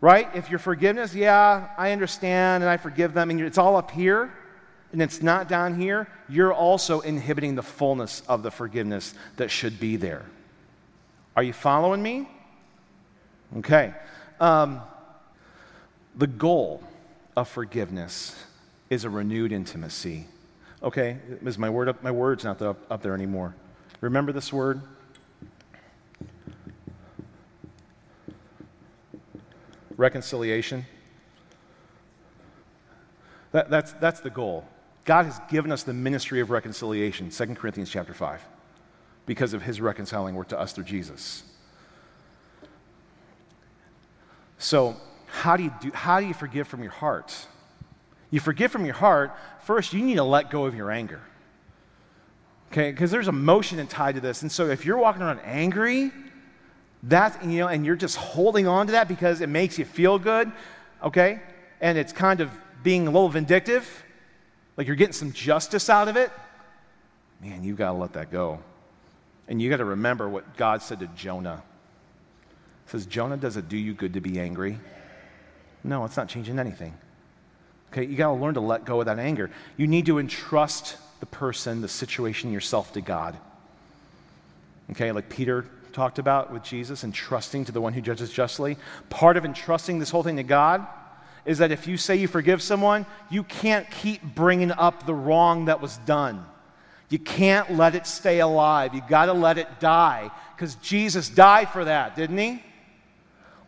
[0.00, 0.28] right?
[0.34, 4.32] If your forgiveness, yeah, I understand and I forgive them, and it's all up here
[4.92, 9.78] and it's not down here, you're also inhibiting the fullness of the forgiveness that should
[9.78, 10.24] be there.
[11.36, 12.28] Are you following me?
[13.58, 13.92] Okay.
[14.40, 14.80] Um,
[16.16, 16.82] the goal
[17.38, 18.34] of forgiveness
[18.90, 20.26] is a renewed intimacy.
[20.82, 22.02] Okay, is my word up?
[22.02, 23.54] My word's not up, up there anymore.
[24.00, 24.80] Remember this word?
[29.96, 30.84] Reconciliation.
[33.52, 34.64] That, that's, that's the goal.
[35.04, 38.44] God has given us the ministry of reconciliation, 2 Corinthians chapter 5,
[39.26, 41.44] because of his reconciling work to us through Jesus.
[44.58, 44.96] So,
[45.28, 47.46] how do you, do, how do you forgive from your heart?
[48.30, 51.20] You forgive from your heart, first, you need to let go of your anger.
[52.70, 54.42] Okay, because there's emotion tied to this.
[54.42, 56.12] And so if you're walking around angry,
[57.04, 60.18] that you know, and you're just holding on to that because it makes you feel
[60.18, 60.50] good,
[61.02, 61.40] okay,
[61.80, 62.50] and it's kind of
[62.82, 64.04] being a little vindictive,
[64.76, 66.30] like you're getting some justice out of it,
[67.40, 68.60] man, you've got to let that go.
[69.48, 71.62] And you got to remember what God said to Jonah.
[72.84, 74.78] He says, Jonah, does it do you good to be angry?
[75.84, 76.94] No, it's not changing anything.
[77.92, 79.50] Okay, you got to learn to let go of that anger.
[79.76, 83.36] You need to entrust the person, the situation, yourself to God.
[84.90, 88.76] Okay, like Peter talked about with Jesus, entrusting to the one who judges justly.
[89.10, 90.86] Part of entrusting this whole thing to God
[91.44, 95.64] is that if you say you forgive someone, you can't keep bringing up the wrong
[95.64, 96.44] that was done.
[97.08, 98.94] You can't let it stay alive.
[98.94, 102.62] You got to let it die because Jesus died for that, didn't he?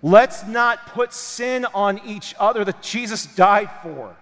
[0.02, 4.16] Let's not put sin on each other that Jesus died for.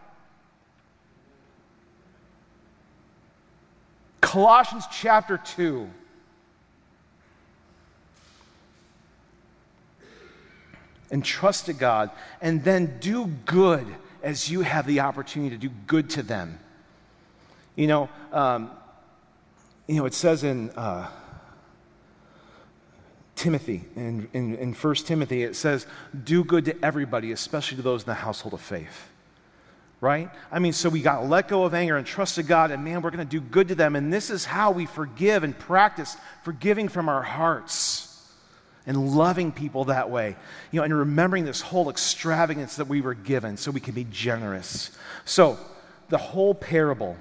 [4.21, 5.89] Colossians chapter 2.
[11.11, 12.11] And trust to God,
[12.43, 13.87] and then do good
[14.23, 16.59] as you have the opportunity to do good to them.
[17.77, 18.71] You know, um,
[19.87, 21.09] you know, it says in uh,
[23.39, 25.87] Timothy, in, in, in 1 Timothy, it says,
[26.25, 29.09] do good to everybody, especially to those in the household of faith.
[30.01, 30.31] Right?
[30.51, 32.85] I mean, so we got to let go of anger and trust to God, and
[32.85, 33.97] man, we're going to do good to them.
[33.97, 38.05] And this is how we forgive and practice forgiving from our hearts
[38.87, 40.37] and loving people that way.
[40.71, 44.07] You know, and remembering this whole extravagance that we were given so we can be
[44.11, 44.91] generous.
[45.25, 45.59] So,
[46.09, 47.17] the whole parable,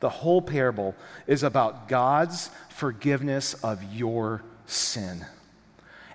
[0.00, 0.94] the whole parable
[1.26, 5.26] is about God's forgiveness of your sin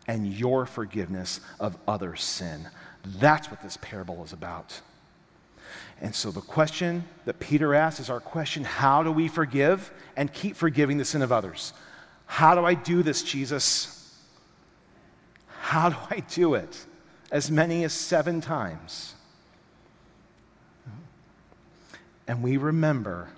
[0.08, 2.68] and your forgiveness of other sin.
[3.06, 4.82] That's what this parable is about.
[6.02, 10.32] And so the question that Peter asks is our question how do we forgive and
[10.32, 11.74] keep forgiving the sin of others?
[12.26, 14.20] How do I do this, Jesus?
[15.48, 16.86] How do I do it?
[17.32, 19.16] As many as seven times.
[22.28, 23.30] And we remember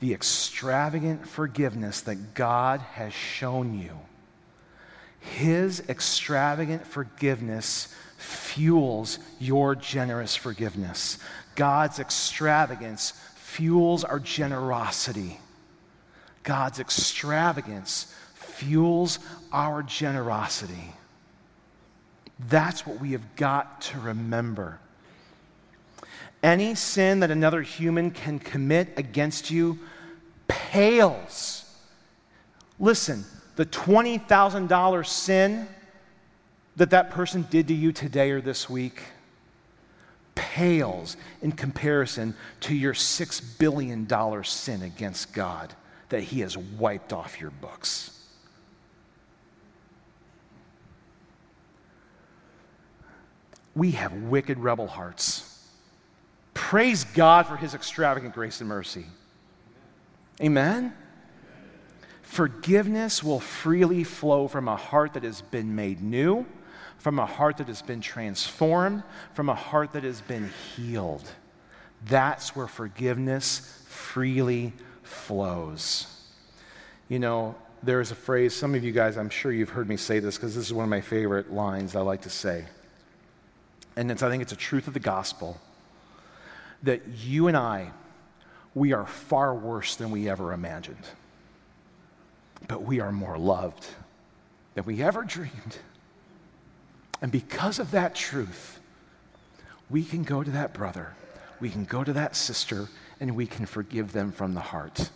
[0.00, 3.98] the extravagant forgiveness that God has shown you
[5.20, 11.18] his extravagant forgiveness fuels your generous forgiveness.
[11.54, 15.38] God's extravagance fuels our generosity.
[16.42, 19.18] God's extravagance fuels
[19.52, 20.94] our generosity.
[22.48, 24.80] That's what we have got to remember.
[26.42, 29.78] Any sin that another human can commit against you
[30.48, 31.64] pales.
[32.78, 33.24] Listen,
[33.60, 35.68] the $20,000 sin
[36.76, 39.02] that that person did to you today or this week
[40.34, 44.08] pales in comparison to your $6 billion
[44.44, 45.74] sin against God
[46.08, 48.18] that He has wiped off your books.
[53.74, 55.68] We have wicked rebel hearts.
[56.54, 59.04] Praise God for His extravagant grace and mercy.
[60.40, 60.94] Amen?
[62.30, 66.46] Forgiveness will freely flow from a heart that has been made new,
[66.96, 69.02] from a heart that has been transformed,
[69.34, 71.28] from a heart that has been healed.
[72.06, 74.72] That's where forgiveness freely
[75.02, 76.06] flows.
[77.08, 80.20] You know, there's a phrase, some of you guys, I'm sure you've heard me say
[80.20, 82.64] this because this is one of my favorite lines I like to say.
[83.96, 85.60] And it's, I think it's a truth of the gospel
[86.84, 87.90] that you and I,
[88.72, 91.08] we are far worse than we ever imagined.
[92.68, 93.86] But we are more loved
[94.74, 95.78] than we ever dreamed.
[97.22, 98.80] And because of that truth,
[99.88, 101.14] we can go to that brother,
[101.60, 102.88] we can go to that sister,
[103.18, 105.10] and we can forgive them from the heart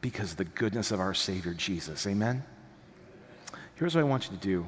[0.00, 2.06] because of the goodness of our Savior Jesus.
[2.06, 2.42] Amen?
[3.76, 4.66] Here's what I want you to do.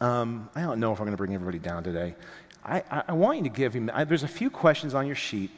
[0.00, 2.14] Um, I don't know if I'm going to bring everybody down today.
[2.64, 5.16] I, I, I want you to give him, I, there's a few questions on your
[5.16, 5.50] sheet.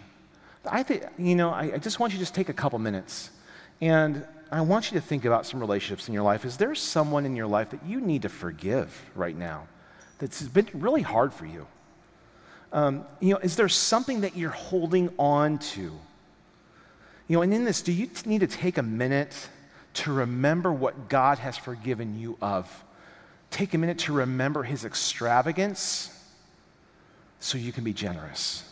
[0.64, 3.30] I think, you know, I, I just want you to just take a couple minutes.
[3.80, 6.44] And I want you to think about some relationships in your life.
[6.44, 9.68] Is there someone in your life that you need to forgive right now
[10.18, 11.66] that's been really hard for you?
[12.72, 15.92] Um, you know, is there something that you're holding on to?
[17.28, 19.48] You know, and in this, do you need to take a minute
[19.94, 22.84] to remember what God has forgiven you of?
[23.50, 26.16] Take a minute to remember his extravagance
[27.38, 28.64] so you can be generous.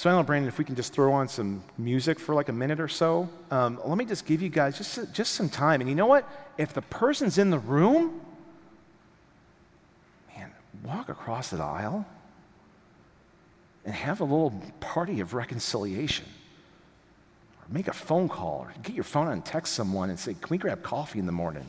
[0.00, 2.48] So I don't know, Brandon, if we can just throw on some music for like
[2.48, 3.28] a minute or so.
[3.50, 5.82] Um, let me just give you guys just, just some time.
[5.82, 6.26] And you know what?
[6.56, 8.18] If the person's in the room,
[10.34, 10.52] man,
[10.84, 12.06] walk across the aisle
[13.84, 16.24] and have a little party of reconciliation
[17.60, 20.48] Or make a phone call or get your phone and text someone and say, Can
[20.48, 21.66] we grab coffee in the morning?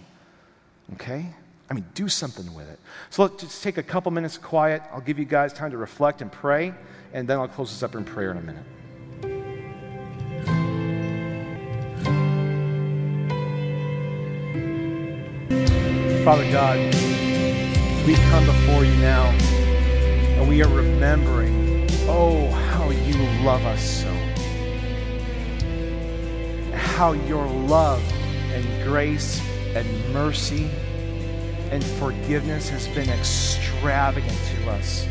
[0.94, 1.26] Okay?
[1.72, 2.82] I mean, do something with it.
[3.12, 4.82] So let's just take a couple minutes of quiet.
[4.92, 6.74] I'll give you guys time to reflect and pray,
[7.14, 8.66] and then I'll close this up in prayer in a minute.
[16.26, 16.78] Father God,
[18.06, 23.16] we come before you now, and we are remembering, oh, how you
[23.46, 24.14] love us so
[27.02, 28.04] how your love
[28.52, 29.42] and grace
[29.74, 30.70] and mercy
[31.72, 35.08] and forgiveness has been extravagant to us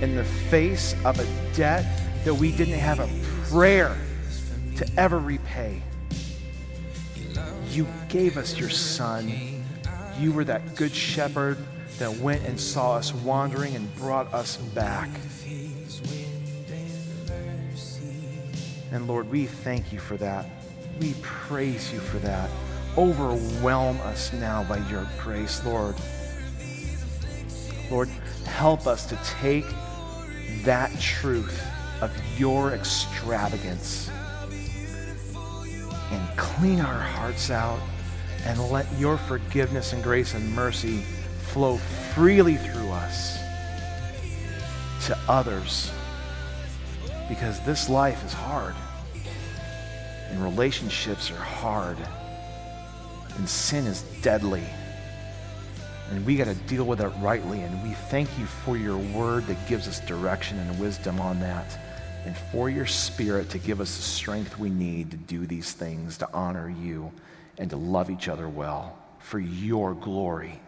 [0.00, 1.84] in the face of a debt
[2.24, 3.08] that we didn't have a
[3.50, 3.96] prayer
[4.76, 5.82] to ever repay.
[7.70, 9.30] You gave us your son.
[10.18, 11.58] You were that good shepherd
[11.98, 15.10] that went and saw us wandering and brought us back.
[18.90, 20.48] And Lord, we thank you for that.
[21.00, 22.48] We praise you for that.
[22.98, 25.94] Overwhelm us now by your grace, Lord.
[27.92, 28.08] Lord,
[28.44, 29.64] help us to take
[30.64, 31.64] that truth
[32.00, 34.10] of your extravagance
[36.10, 37.78] and clean our hearts out
[38.44, 41.02] and let your forgiveness and grace and mercy
[41.52, 41.76] flow
[42.16, 43.38] freely through us
[45.06, 45.92] to others
[47.28, 48.74] because this life is hard
[50.30, 51.96] and relationships are hard,
[53.36, 54.64] and sin is deadly.
[56.10, 57.60] And we got to deal with it rightly.
[57.60, 61.78] And we thank you for your word that gives us direction and wisdom on that.
[62.24, 66.18] And for your spirit to give us the strength we need to do these things,
[66.18, 67.12] to honor you,
[67.58, 70.60] and to love each other well for your glory.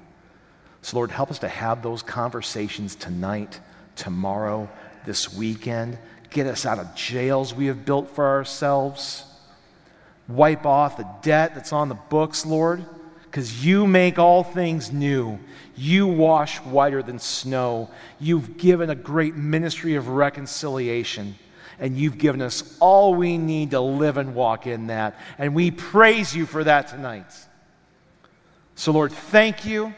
[0.83, 3.61] So, Lord, help us to have those conversations tonight,
[3.97, 4.69] tomorrow,
[5.05, 5.99] this weekend.
[6.31, 9.25] Get us out of jails we have built for ourselves
[10.37, 12.85] wipe off the debt that's on the books, Lord,
[13.25, 15.39] because you make all things new.
[15.77, 17.91] You wash whiter than snow.
[18.19, 21.37] You've given a great ministry of reconciliation,
[21.79, 25.19] and you've given us all we need to live and walk in that.
[25.39, 27.33] And we praise you for that tonight.
[28.75, 29.95] So, Lord, thank you.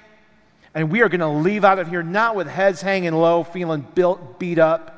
[0.75, 3.87] And we are going to leave out of here not with heads hanging low, feeling
[3.95, 4.92] built, beat up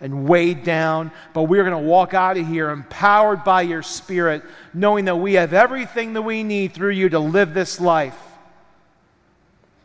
[0.00, 4.42] and weighed down, but we're going to walk out of here empowered by your Spirit,
[4.72, 8.18] knowing that we have everything that we need through you to live this life.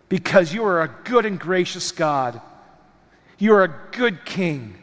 [0.10, 2.40] Because you are a good and gracious God.
[3.40, 4.76] You are a good King.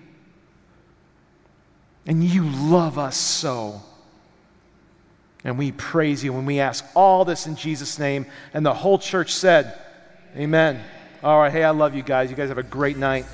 [2.06, 3.82] And you love us so.
[5.44, 8.26] And we praise you when we ask all this in Jesus' name.
[8.52, 9.78] And the whole church said,
[10.36, 10.82] Amen.
[11.22, 11.52] All right.
[11.52, 12.30] Hey, I love you guys.
[12.30, 13.26] You guys have a great night.